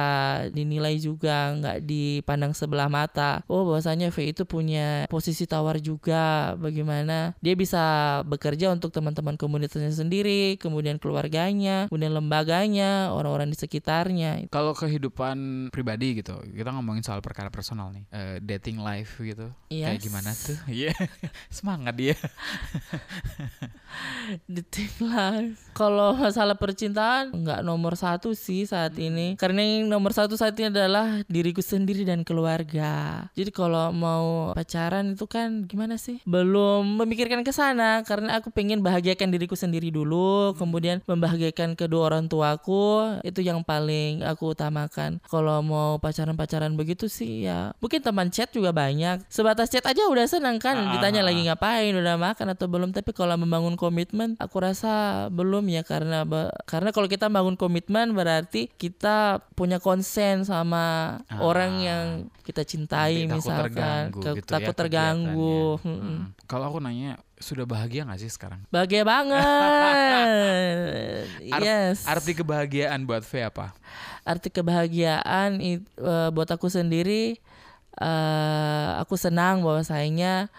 dinilai 0.50 0.98
juga 0.98 1.50
nggak 1.54 1.78
dipandang 1.82 2.52
sebelah 2.52 2.86
mata. 2.86 3.40
Oh 3.46 3.64
bahwasanya 3.64 4.10
V 4.10 4.28
itu 4.28 4.44
punya 4.44 5.04
posisi 5.08 5.46
tawar 5.46 5.78
juga 5.78 6.54
bagaimana 6.56 7.32
dia 7.38 7.54
bisa 7.54 7.82
bekerja 8.24 8.70
untuk 8.70 8.90
teman-teman 8.90 9.34
komunitasnya 9.34 9.90
sendiri, 9.92 10.56
kemudian 10.58 10.98
keluarganya, 10.98 11.86
kemudian 11.88 12.12
lembaganya, 12.12 13.10
orang-orang 13.12 13.48
di 13.48 13.56
sekitarnya. 13.56 14.46
Kalau 14.50 14.72
kehidupan 14.74 15.68
pribadi 15.70 16.18
gitu, 16.18 16.38
kita 16.46 16.70
ngomongin 16.72 17.02
soal 17.02 17.20
perkara 17.20 17.48
personal 17.48 17.90
nih, 17.90 18.04
Eh, 18.10 18.38
dating 18.40 18.80
life 18.80 19.18
gitu, 19.20 19.50
kayak 19.68 19.98
Yes. 19.98 20.02
gimana 20.02 20.30
tuh? 20.32 20.58
Iya, 20.80 20.94
semangat 21.50 21.94
dia. 21.94 22.16
Dating 24.46 24.92
life. 25.02 25.58
Kalau 25.74 26.14
masalah 26.16 26.56
percintaan 26.56 27.34
nggak 27.34 27.60
nomor 27.62 27.94
satu 28.00 28.32
sih 28.32 28.64
saat 28.64 28.96
Hmm. 28.96 29.08
ini. 29.12 29.28
Karena 29.36 29.60
yang 29.60 29.92
nomor 29.92 30.16
satu 30.16 30.40
saat 30.40 30.56
ini 30.56 30.72
adalah 30.72 31.20
diriku 31.28 31.60
sendiri 31.60 32.08
dan 32.08 32.24
keluarga. 32.24 33.28
Jadi 33.36 33.52
kalau 33.52 33.92
mau 33.92 34.56
pacaran 34.56 35.20
itu 35.20 35.28
kan 35.28 35.68
gimana 35.68 36.00
sih? 36.00 36.24
Belum 36.24 37.04
memikirkan 37.04 37.44
ke 37.44 37.52
sana 37.52 38.00
karena 38.08 38.40
aku 38.40 38.56
pengen 38.56 38.80
bahagiakan 38.80 39.36
diriku 39.36 39.60
sendiri 39.60 39.92
dulu, 39.92 40.56
kemudian 40.56 41.04
membahagiakan 41.04 41.76
kedua 41.76 42.16
orang 42.16 42.32
tuaku. 42.32 43.20
Itu 43.28 43.44
yang 43.44 43.68
paling 43.68 44.24
aku 44.24 44.56
utamakan. 44.56 45.20
Kalau 45.28 45.60
mau 45.60 46.00
pacaran-pacaran 46.00 46.72
begitu 46.80 47.12
sih 47.12 47.44
ya 47.44 47.76
mungkin 47.82 48.06
teman 48.06 48.30
chat 48.30 48.54
juga 48.54 48.70
banyak. 48.70 49.26
Sebatas 49.34 49.74
chat 49.74 49.82
aja 49.82 50.06
udah 50.06 50.30
senang 50.30 50.62
kan. 50.62 50.78
Ah, 50.78 50.94
Ditanya 50.94 51.26
ah, 51.26 51.34
lagi 51.34 51.42
ah. 51.42 51.46
ngapain, 51.52 51.90
udah 51.98 52.16
makan 52.22 52.48
atau 52.54 52.70
belum. 52.70 52.94
Tapi 52.94 53.10
kalau 53.18 53.34
membangun 53.34 53.74
komitmen, 53.74 54.38
aku 54.38 54.62
rasa 54.62 55.26
belum 55.34 55.66
ya 55.74 55.82
karena 55.82 56.22
karena 56.70 56.94
kalau 56.94 57.10
kita 57.10 57.26
bangun 57.26 57.58
komitmen 57.58 57.89
berarti 57.90 58.70
kita 58.70 59.18
punya 59.52 59.78
konsen 59.78 60.46
sama 60.46 61.18
Ah. 61.26 61.42
orang 61.42 61.74
yang 61.80 62.06
kita 62.44 62.62
cintai 62.62 63.26
takut 63.26 63.34
misalkan, 63.36 63.64
terganggu 63.66 64.20
Ke- 64.22 64.36
gitu 64.38 64.46
ya 64.46 64.54
takut 64.56 64.76
terganggu. 64.76 65.58
kegiatannya. 65.76 65.98
Mm-mm. 65.98 66.18
Mm. 66.22 66.46
Kalau 66.46 66.66
aku 66.68 66.78
nanya, 66.80 67.12
sudah 67.36 67.66
bahagia 67.66 68.06
gak 68.06 68.20
sih 68.20 68.30
sekarang? 68.30 68.62
Bahagia 68.68 69.02
banget. 69.02 69.42
Art- 71.56 71.66
yes. 71.66 72.06
Arti 72.06 72.32
kebahagiaan 72.34 73.04
buat 73.04 73.24
V 73.24 73.34
apa? 73.44 73.74
arti 74.22 74.54
kebahagiaan 74.54 75.58
it- 75.58 75.90
eh, 75.98 76.30
buat 76.30 76.46
aku 76.48 76.70
sendiri 76.70 77.42
eh, 77.98 78.90
aku 78.96 79.18
senang 79.18 79.60
bahwasanya 79.60 80.54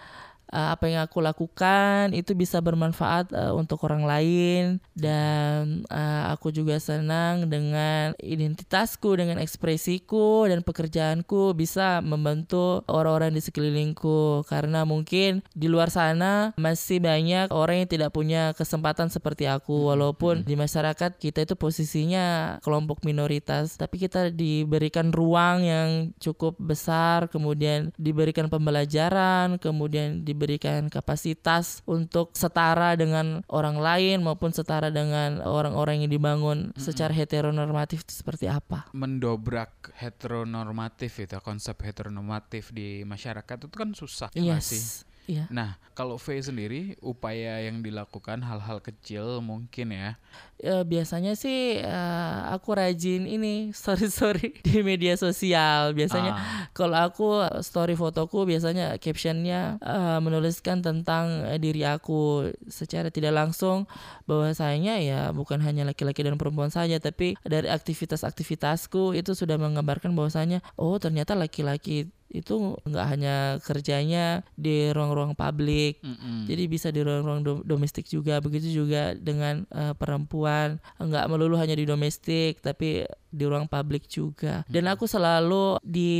eh, 0.51 0.69
apa 0.75 0.85
yang 0.91 1.01
aku 1.07 1.23
lakukan 1.23 2.13
itu 2.13 2.37
bisa 2.37 2.61
bermanfaat 2.61 3.33
eh, 3.33 3.53
untuk 3.55 3.81
orang 3.87 4.05
lain. 4.05 4.63
Dan 4.93 5.87
eh, 5.87 6.23
aku 6.29 6.53
juga 6.53 6.77
senang 6.77 7.49
dengan 7.49 8.13
identitasku 8.21 9.17
dengan 9.17 9.39
ekspresiku 9.41 10.45
dan 10.45 10.61
pekerjaanku 10.61 11.55
bisa 11.57 12.03
membantu 12.05 12.85
orang-orang 12.85 13.33
di 13.33 13.41
sekelilingku. 13.41 14.45
Karena 14.45 14.83
mungkin 14.85 15.41
di 15.55 15.71
luar 15.71 15.89
sana 15.89 16.53
masih 16.59 17.01
banyak 17.01 17.49
orang 17.49 17.83
yang 17.83 17.89
tidak 17.89 18.11
punya 18.13 18.51
kesempatan 18.53 19.09
seperti 19.09 19.47
aku. 19.47 19.89
Walaupun 19.89 20.43
di 20.45 20.53
masyarakat 20.59 21.17
kita 21.17 21.47
itu 21.47 21.55
posisinya 21.57 22.59
kelompok 22.61 23.01
minoritas. 23.07 23.79
Tapi 23.79 23.97
kita 24.05 24.29
diberikan 24.29 25.09
ruang 25.15 25.63
yang 25.65 25.89
cukup 26.19 26.59
besar 26.59 27.31
kemudian 27.31 27.95
diberikan 27.95 28.51
pembelajaran 28.51 29.55
kemudian 29.57 30.21
diberikan 30.21 30.40
kapasitas 30.89 31.85
untuk 31.85 32.33
setara 32.33 32.95
dengan 32.95 33.43
orang 33.51 33.77
lain 33.77 34.23
maupun 34.25 34.49
setara 34.55 34.89
dengan 34.89 35.43
orang-orang 35.43 36.05
yang 36.05 36.11
dibangun 36.11 36.71
secara 36.79 37.11
heteronormatif 37.11 38.07
itu 38.07 38.13
seperti 38.23 38.47
apa? 38.47 38.89
Mendobrak 38.95 39.93
heteronormatif 39.97 41.27
itu, 41.27 41.37
konsep 41.43 41.77
heteronormatif 41.81 42.73
di 42.73 43.03
masyarakat 43.03 43.67
itu 43.67 43.75
kan 43.75 43.91
susah 43.93 44.29
nggak 44.31 44.63
sih? 44.63 45.10
Iya. 45.29 45.45
Nah, 45.53 45.77
kalau 45.91 46.17
V 46.17 46.33
sendiri, 46.39 46.97
upaya 46.99 47.61
yang 47.61 47.79
dilakukan 47.79 48.41
hal-hal 48.41 48.81
kecil 48.81 49.39
mungkin 49.39 49.93
ya. 49.93 50.17
Ya, 50.57 50.81
biasanya 50.81 51.37
sih 51.37 51.77
eh, 51.77 52.37
aku 52.49 52.73
rajin 52.73 53.25
ini 53.25 53.69
story 53.77 54.07
story 54.07 54.47
di 54.61 54.81
media 54.81 55.13
sosial. 55.15 55.93
Biasanya 55.93 56.31
Ah. 56.33 56.65
kalau 56.71 56.97
aku 56.97 57.27
story 57.61 57.93
fotoku 57.93 58.45
biasanya 58.45 58.97
captionnya 58.97 59.77
eh, 59.77 60.19
menuliskan 60.19 60.81
tentang 60.81 61.45
eh, 61.45 61.59
diri 61.61 61.85
aku 61.85 62.49
secara 62.65 63.13
tidak 63.13 63.35
langsung 63.37 63.85
bahwasanya 64.25 65.01
ya 65.01 65.29
bukan 65.31 65.59
hanya 65.61 65.83
laki-laki 65.83 66.23
dan 66.23 66.39
perempuan 66.39 66.71
saja 66.71 66.97
tapi 66.97 67.35
dari 67.43 67.67
aktivitas-aktivitasku 67.67 69.13
itu 69.13 69.31
sudah 69.33 69.57
menggambarkan 69.57 70.13
bahwasanya 70.13 70.61
oh 70.77 70.97
ternyata 70.97 71.35
laki-laki 71.35 72.09
itu 72.31 72.79
nggak 72.87 73.05
hanya 73.11 73.35
kerjanya 73.59 74.41
di 74.55 74.87
ruang-ruang 74.89 75.35
publik 75.35 75.99
Mm-mm. 75.99 76.47
jadi 76.47 76.63
bisa 76.65 76.87
di 76.89 77.03
ruang-ruang 77.03 77.43
do- 77.43 77.63
domestik 77.67 78.07
juga 78.07 78.39
begitu 78.39 78.71
juga 78.71 79.11
dengan 79.13 79.67
eh, 79.67 79.93
perempuan 79.93 80.79
nggak 80.95 81.27
melulu 81.27 81.59
hanya 81.59 81.75
di 81.75 81.83
domestik 81.83 82.63
tapi 82.63 83.03
di 83.31 83.47
ruang 83.47 83.65
publik 83.65 84.05
juga. 84.11 84.67
Dan 84.67 84.91
aku 84.91 85.07
selalu 85.07 85.79
di 85.81 86.13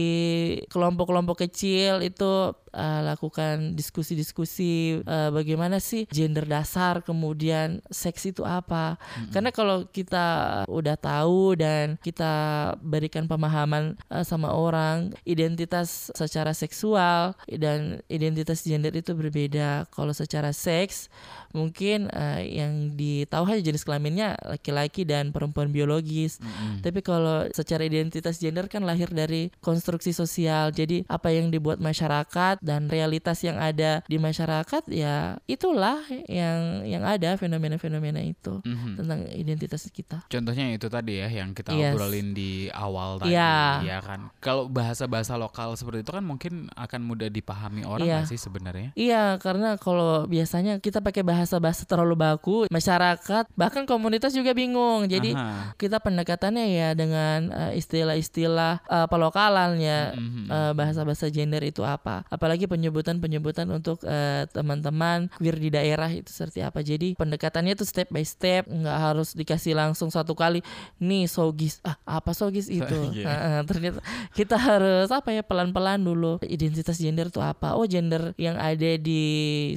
kelompok-kelompok 0.71 1.43
kecil 1.45 1.99
itu 1.99 2.55
eh, 2.71 3.01
lakukan 3.03 3.75
diskusi-diskusi 3.75 5.03
eh, 5.03 5.29
bagaimana 5.29 5.83
sih 5.83 6.07
gender 6.07 6.47
dasar 6.47 7.03
kemudian 7.03 7.83
seks 7.91 8.31
itu 8.31 8.47
apa. 8.47 8.95
Karena 9.35 9.51
kalau 9.51 9.85
kita 9.91 10.63
udah 10.71 10.95
tahu 10.95 11.59
dan 11.59 11.99
kita 11.99 12.31
berikan 12.79 13.27
pemahaman 13.27 13.99
eh, 14.07 14.23
sama 14.23 14.55
orang 14.55 15.11
identitas 15.27 16.09
secara 16.15 16.55
seksual 16.55 17.35
dan 17.51 17.99
identitas 18.07 18.63
gender 18.63 18.95
itu 18.95 19.11
berbeda. 19.11 19.85
Kalau 19.91 20.15
secara 20.15 20.55
seks 20.55 21.11
mungkin 21.51 22.07
eh, 22.15 22.63
yang 22.63 22.95
ditahu 22.95 23.43
hanya 23.51 23.61
jenis 23.61 23.83
kelaminnya 23.83 24.39
laki-laki 24.47 25.03
dan 25.03 25.35
perempuan 25.35 25.69
biologis. 25.75 26.39
Mm-mm. 26.39 26.79
tapi 26.79 27.00
Tapi 27.01 27.17
kalau 27.17 27.49
secara 27.49 27.81
identitas 27.81 28.37
gender 28.37 28.69
kan 28.69 28.85
lahir 28.85 29.09
dari 29.09 29.49
konstruksi 29.57 30.13
sosial. 30.13 30.69
Jadi 30.69 31.01
apa 31.09 31.33
yang 31.33 31.49
dibuat 31.49 31.81
masyarakat 31.81 32.61
dan 32.61 32.93
realitas 32.93 33.41
yang 33.41 33.57
ada 33.57 34.05
di 34.05 34.21
masyarakat 34.21 34.85
ya 34.85 35.41
itulah 35.49 35.97
yang 36.29 36.85
yang 36.85 37.01
ada 37.01 37.33
fenomena-fenomena 37.41 38.21
itu 38.21 38.61
Mhm. 38.61 39.01
tentang 39.01 39.19
identitas 39.33 39.89
kita. 39.89 40.21
Contohnya 40.29 40.69
itu 40.69 40.85
tadi 40.93 41.17
ya 41.17 41.31
yang 41.31 41.57
kita 41.57 41.73
Yes. 41.73 41.97
obrolin 41.97 42.37
di 42.37 42.69
awal 42.69 43.17
tadi 43.17 43.33
Iya. 43.33 43.81
ya 43.81 43.97
kan. 44.05 44.29
Kalau 44.37 44.69
bahasa-bahasa 44.69 45.33
lokal 45.41 45.73
seperti 45.73 46.05
itu 46.05 46.13
kan 46.13 46.21
mungkin 46.21 46.69
akan 46.77 47.01
mudah 47.01 47.33
dipahami 47.33 47.81
orang 47.81 48.05
nggak 48.05 48.29
sih 48.29 48.37
sebenarnya? 48.37 48.93
Iya, 48.93 49.41
karena 49.41 49.73
kalau 49.81 50.29
biasanya 50.29 50.77
kita 50.77 51.01
pakai 51.01 51.25
bahasa-bahasa 51.25 51.81
terlalu 51.89 52.13
baku, 52.13 52.69
masyarakat 52.69 53.49
bahkan 53.57 53.89
komunitas 53.89 54.37
juga 54.37 54.53
bingung. 54.53 55.09
Jadi 55.09 55.33
Aha. 55.33 55.73
kita 55.81 55.97
pendekatannya 55.97 56.65
ya 56.69 56.90
dengan 56.93 57.49
eh, 57.51 57.79
istilah-istilah 57.79 58.85
eh, 58.85 59.07
pelokalannya. 59.07 59.99
Mhm. 60.15 60.45
eh, 60.49 60.71
bahasa-bahasa 60.75 61.27
gender 61.29 61.61
itu 61.63 61.81
apa. 61.85 62.23
Apalagi 62.27 62.65
penyebutan-penyebutan 62.65 63.67
untuk 63.71 64.01
eh, 64.03 64.47
teman-teman 64.51 65.27
queer 65.37 65.57
di 65.57 65.69
daerah 65.71 66.09
itu 66.11 66.29
seperti 66.31 66.63
apa. 66.63 66.79
Jadi 66.81 67.15
pendekatannya 67.15 67.73
itu 67.75 67.85
step 67.87 68.09
by 68.09 68.23
step 68.23 68.67
nggak 68.67 68.97
harus 68.97 69.33
dikasih 69.35 69.75
langsung 69.75 70.11
satu 70.11 70.33
kali 70.35 70.59
nih 71.01 71.27
sogis. 71.27 71.79
Ah 71.83 71.97
apa 72.05 72.31
sogis 72.35 72.67
itu? 72.79 72.99
Iya. 73.15 73.25
Heeh, 73.27 73.59
ternyata 73.67 73.99
kita 74.35 74.55
harus 74.57 75.09
apa 75.11 75.31
ya 75.35 75.43
pelan-pelan 75.45 76.01
dulu. 76.01 76.39
Identitas 76.45 76.97
gender 76.97 77.27
itu 77.29 77.39
apa? 77.43 77.75
Oh 77.75 77.85
gender 77.85 78.33
yang 78.39 78.55
ada 78.59 78.97
di 78.97 79.21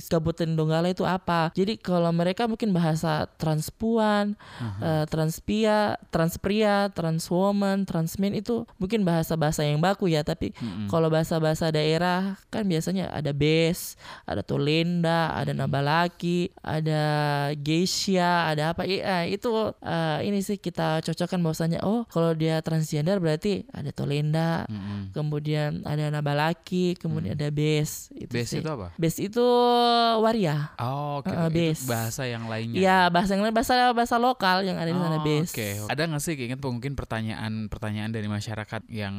Kabupaten 0.07 0.55
Donggala 0.55 0.91
itu 0.91 1.03
apa? 1.07 1.51
Jadi 1.55 1.77
kalau 1.81 2.11
mereka 2.15 2.47
mungkin 2.47 2.71
bahasa 2.71 3.27
transpuan 3.39 4.37
eh, 4.83 5.05
transpia 5.09 5.99
transpria 6.09 6.89
transwoman 7.05 7.85
transmen 7.85 8.33
itu 8.33 8.65
mungkin 8.77 9.05
bahasa-bahasa 9.05 9.61
yang 9.61 9.77
baku 9.79 10.09
ya 10.09 10.25
tapi 10.25 10.57
Mhm. 10.57 10.89
kalau 10.89 11.13
bahasa-bahasa 11.13 11.69
daerah 11.69 12.41
kan 12.49 12.65
biasanya 12.65 13.13
ada 13.13 13.31
bes, 13.31 14.01
ada 14.25 14.41
tolenda, 14.41 15.29
ada 15.31 15.53
nabalaki, 15.53 16.49
ada 16.59 17.03
geisha, 17.55 18.49
ada 18.49 18.73
apa? 18.73 18.85
Iya, 18.85 19.27
itu 19.27 19.51
eh, 19.79 20.19
ini 20.25 20.41
sih 20.41 20.57
kita 20.57 21.03
cocokkan 21.03 21.39
bahwasanya 21.39 21.83
oh 21.83 22.07
kalau 22.09 22.33
dia 22.33 22.61
transgender 22.61 23.19
berarti 23.19 23.67
ada 23.71 23.91
tolenda, 23.91 24.65
Mhm. 24.67 25.13
kemudian 25.13 25.71
ada 25.85 26.09
nabalaki, 26.09 26.97
kemudian 26.97 27.35
ada 27.35 27.51
bes. 27.51 28.09
Itu 28.11 28.33
Base 28.33 28.49
sih. 28.49 28.61
itu 28.61 28.69
apa? 28.71 28.89
Bes 28.97 29.17
itu 29.19 29.45
waria. 30.21 30.73
Oh, 30.79 31.21
oke. 31.21 31.29
Uh, 31.29 31.49
Itu 31.49 31.55
base. 31.55 31.83
bahasa 31.85 32.23
yang 32.25 32.47
lainnya. 32.47 32.79
Iya, 32.79 32.99
bahasa 33.11 33.35
yang 33.35 33.43
lain 33.43 33.55
bahasa 33.55 33.75
bahasa 33.93 34.17
lokal 34.17 34.63
yang 34.63 34.79
ada 34.79 34.89
di 34.89 34.97
sana 34.97 35.19
Oh, 35.19 35.23
bes. 35.23 35.51
Oke, 35.51 35.69
ada 35.85 36.03
nggak 36.07 36.23
sih 36.23 36.35
keinget 36.35 36.61
mungkin 36.61 36.94
pertanyaan-pertanyaan 36.97 38.11
dari 38.11 38.27
masyarakat 38.27 38.83
yang 38.91 39.15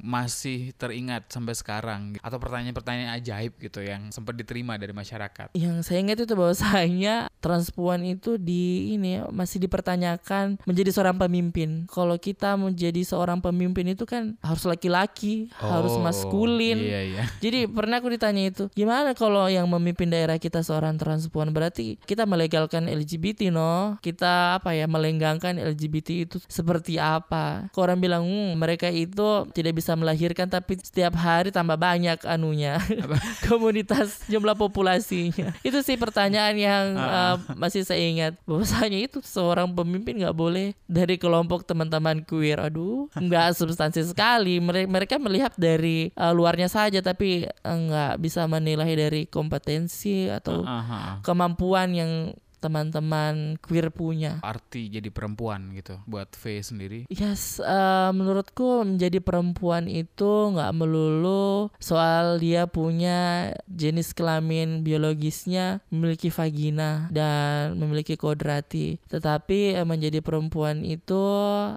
masih 0.00 0.72
teringat 0.78 1.28
sampai 1.28 1.54
sekarang 1.54 2.00
atau 2.22 2.38
pertanyaan-pertanyaan 2.40 3.18
ajaib 3.20 3.58
gitu 3.60 3.84
yang 3.84 4.08
sempat 4.14 4.38
diterima 4.38 4.78
dari 4.80 4.94
masyarakat? 4.94 5.52
Yang 5.52 5.76
saya 5.86 5.98
ingat 6.02 6.24
itu 6.24 6.34
bahwasanya 6.34 7.14
transpuan 7.42 8.04
itu 8.06 8.38
di 8.38 8.94
ini 8.94 9.20
ya, 9.20 9.28
masih 9.32 9.58
dipertanyakan 9.60 10.60
menjadi 10.64 10.90
seorang 10.94 11.16
pemimpin. 11.18 11.90
Kalau 11.90 12.14
kita 12.20 12.54
menjadi 12.54 13.02
seorang 13.02 13.42
pemimpin 13.42 13.92
itu 13.92 14.06
kan 14.06 14.38
harus 14.44 14.64
laki-laki, 14.64 15.50
harus 15.58 15.90
Oh, 15.90 16.04
maskulin. 16.06 16.78
Iya 16.78 17.00
iya. 17.02 17.22
Jadi 17.44 17.66
pernah 17.66 17.98
aku 17.98 18.14
ditanya 18.14 18.46
itu, 18.46 18.70
gimana 18.72 19.10
kalau 19.16 19.50
yang 19.50 19.66
memimpin 19.66 20.06
daerah 20.06 20.38
kita 20.38 20.62
seorang 20.62 20.94
transpuan? 21.00 21.50
Berarti 21.50 21.98
kita 22.06 22.28
melegalkan 22.28 22.86
LGBT 22.86 23.50
no? 23.50 23.98
Kita 23.98 24.60
apa 24.62 24.76
ya 24.76 24.86
melenggangkan 24.86 25.58
LGBT 25.58 26.08
itu 26.30 26.36
seperti 26.46 26.99
apa? 27.00 27.66
Kok 27.68 27.80
orang 27.80 27.98
bilang, 27.98 28.22
"Hmm, 28.22 28.54
mereka 28.54 28.86
itu 28.86 29.24
tidak 29.50 29.74
bisa 29.74 29.92
melahirkan 29.92 30.46
tapi 30.46 30.76
setiap 30.76 31.14
hari 31.14 31.48
tambah 31.48 31.74
banyak 31.74 32.20
anunya 32.22 32.76
komunitas 33.46 34.24
jumlah 34.26 34.54
populasinya." 34.54 35.56
Itu 35.60 35.80
sih 35.80 35.96
pertanyaan 35.96 36.54
yang 36.54 36.84
Ah. 36.92 37.34
uh, 37.34 37.56
masih 37.56 37.82
saya 37.82 38.00
ingat. 38.00 38.36
Bahwasanya 38.44 38.98
itu 39.00 39.18
seorang 39.20 39.70
pemimpin 39.70 40.18
nggak 40.18 40.34
boleh 40.34 40.76
dari 40.84 41.16
kelompok 41.16 41.64
teman-teman 41.64 42.22
queer. 42.22 42.60
Aduh, 42.60 43.08
nggak 43.16 43.54
substansi 43.54 44.04
sekali. 44.04 44.58
Mere- 44.58 44.86
Mereka 44.86 45.16
melihat 45.16 45.54
dari 45.54 46.10
uh, 46.14 46.30
luarnya 46.30 46.66
saja 46.66 47.00
tapi 47.00 47.46
uh, 47.46 47.78
nggak 47.78 48.12
bisa 48.18 48.44
menilai 48.44 48.92
dari 48.92 49.24
kompetensi 49.24 50.26
atau 50.26 50.62
Aha. 50.62 51.22
kemampuan 51.22 51.92
yang 51.92 52.12
teman-teman 52.60 53.56
queer 53.64 53.88
punya. 53.90 54.38
Arti 54.44 54.92
jadi 54.92 55.08
perempuan 55.08 55.72
gitu 55.72 55.98
buat 56.04 56.28
V 56.36 56.60
sendiri. 56.60 57.00
Yes, 57.08 57.58
uh, 57.58 58.12
menurutku 58.12 58.84
menjadi 58.84 59.18
perempuan 59.18 59.88
itu 59.88 60.54
nggak 60.54 60.70
melulu 60.76 61.72
soal 61.80 62.36
dia 62.36 62.68
punya 62.68 63.50
jenis 63.66 64.12
kelamin 64.12 64.84
biologisnya 64.84 65.80
memiliki 65.88 66.28
vagina 66.28 67.08
dan 67.08 67.74
memiliki 67.80 68.14
kodrati. 68.20 69.00
Tetapi 69.08 69.80
uh, 69.80 69.88
menjadi 69.88 70.20
perempuan 70.20 70.84
itu 70.84 71.24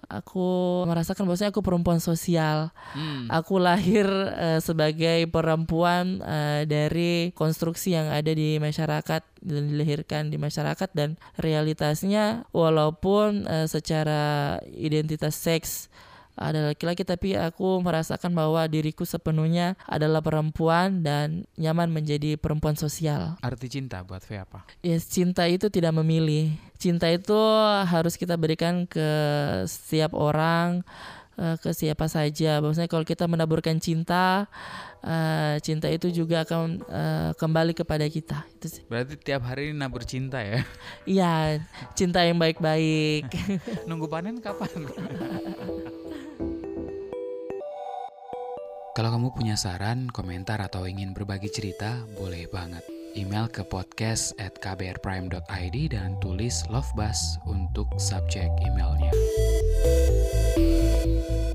aku 0.05 0.83
merasakan 0.85 1.25
bahwasanya 1.25 1.55
aku 1.55 1.63
perempuan 1.63 2.03
sosial. 2.03 2.75
Hmm. 2.93 3.31
Aku 3.31 3.57
lahir 3.57 4.05
uh, 4.11 4.59
sebagai 4.59 5.25
perempuan 5.31 6.19
uh, 6.19 6.67
dari 6.67 7.31
konstruksi 7.31 7.95
yang 7.95 8.11
ada 8.11 8.29
di 8.35 8.59
masyarakat 8.59 9.32
dilahirkan 9.43 10.31
di 10.31 10.39
masyarakat 10.39 10.89
dan 10.95 11.19
realitasnya 11.35 12.47
walaupun 12.55 13.45
uh, 13.45 13.67
secara 13.67 14.57
identitas 14.71 15.35
seks 15.35 15.91
ada 16.33 16.73
laki-laki 16.73 17.05
tapi 17.05 17.37
aku 17.37 17.77
merasakan 17.85 18.33
bahwa 18.33 18.65
diriku 18.65 19.05
sepenuhnya 19.05 19.77
adalah 19.85 20.17
perempuan 20.25 21.05
dan 21.05 21.45
nyaman 21.61 21.93
menjadi 21.93 22.41
perempuan 22.41 22.73
sosial. 22.73 23.37
Arti 23.45 23.69
cinta 23.69 24.01
buat 24.01 24.25
V 24.25 24.41
apa? 24.41 24.65
Yes, 24.81 25.05
cinta 25.13 25.45
itu 25.45 25.69
tidak 25.69 25.93
memilih. 25.93 26.57
Cinta 26.81 27.07
itu 27.07 27.37
harus 27.85 28.17
kita 28.17 28.33
berikan 28.35 28.89
ke 28.89 29.07
setiap 29.69 30.17
orang, 30.17 30.81
eh, 31.39 31.55
ke 31.57 31.71
siapa 31.71 32.05
saja. 32.11 32.59
Bahwasanya 32.59 32.89
kalau 32.89 33.05
kita 33.05 33.25
menaburkan 33.29 33.77
cinta, 33.77 34.47
eh, 35.03 35.57
cinta 35.61 35.87
itu 35.89 36.09
juga 36.13 36.43
akan 36.45 36.81
eh, 36.83 37.31
kembali 37.37 37.73
kepada 37.77 38.05
kita. 38.07 38.45
Itu 38.59 38.67
sih. 38.67 38.83
Berarti 38.89 39.17
tiap 39.19 39.45
hari 39.45 39.71
ini 39.71 39.79
nabur 39.79 40.03
cinta 40.03 40.41
ya. 40.41 40.61
Iya, 41.03 41.63
cinta 41.97 42.23
yang 42.23 42.39
baik-baik. 42.39 43.27
Nunggu 43.89 44.07
panen 44.09 44.39
kapan? 44.39 44.71
Kalau 48.93 49.09
kamu 49.09 49.33
punya 49.33 49.57
saran, 49.57 50.05
komentar, 50.13 50.61
atau 50.61 50.85
ingin 50.85 51.17
berbagi 51.17 51.49
cerita, 51.49 52.05
boleh 52.13 52.45
banget. 52.45 52.85
Email 53.17 53.49
ke 53.49 53.65
podcast 53.65 54.37
at 54.37 54.57
kbrprime.id 54.61 55.77
dan 55.89 56.17
tulis 56.21 56.65
Love 56.69 56.93
Bus 56.93 57.41
untuk 57.49 57.89
subjek 57.97 58.49
emailnya. 58.65 59.13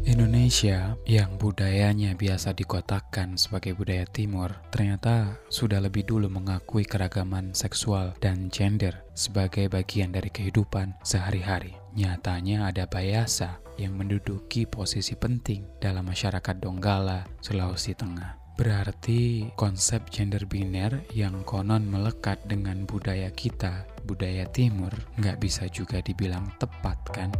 Indonesia 0.09 0.97
yang 1.05 1.37
budayanya 1.37 2.17
biasa 2.17 2.57
dikotakkan 2.57 3.37
sebagai 3.37 3.77
budaya 3.77 4.09
timur 4.09 4.57
ternyata 4.73 5.37
sudah 5.53 5.81
lebih 5.85 6.09
dulu 6.09 6.33
mengakui 6.33 6.89
keragaman 6.89 7.53
seksual 7.53 8.17
dan 8.21 8.49
gender 8.49 9.05
sebagai 9.13 9.69
bagian 9.69 10.13
dari 10.13 10.33
kehidupan 10.33 10.97
sehari-hari. 11.05 11.77
Nyatanya 11.97 12.73
ada 12.73 12.89
Bayasa 12.89 13.61
yang 13.77 13.97
menduduki 13.97 14.65
posisi 14.65 15.15
penting 15.15 15.65
dalam 15.79 16.09
masyarakat 16.09 16.57
Donggala, 16.57 17.29
Sulawesi 17.45 17.93
Tengah. 17.93 18.57
Berarti 18.59 19.55
konsep 19.55 20.11
gender 20.11 20.43
biner 20.51 21.07
yang 21.15 21.47
konon 21.47 21.87
melekat 21.87 22.43
dengan 22.51 22.83
budaya 22.91 23.31
kita, 23.31 23.87
budaya 24.03 24.51
timur, 24.51 24.91
nggak 25.23 25.39
bisa 25.39 25.71
juga 25.71 26.03
dibilang 26.03 26.51
tepat 26.59 26.99
kan? 27.15 27.31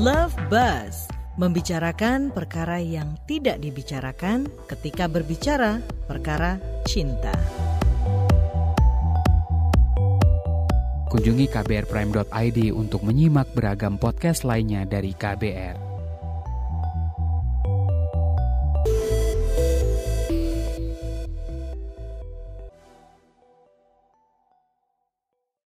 Love 0.00 0.32
Buzz 0.48 1.12
membicarakan 1.36 2.32
perkara 2.32 2.80
yang 2.80 3.20
tidak 3.28 3.60
dibicarakan 3.60 4.48
ketika 4.64 5.04
berbicara 5.04 5.84
perkara 6.08 6.56
cinta. 6.88 7.36
Kunjungi 11.12 11.52
kbrprime.id 11.52 12.72
untuk 12.72 13.04
menyimak 13.04 13.52
beragam 13.52 14.00
podcast 14.00 14.48
lainnya 14.48 14.88
dari 14.88 15.12
KBR. 15.12 15.89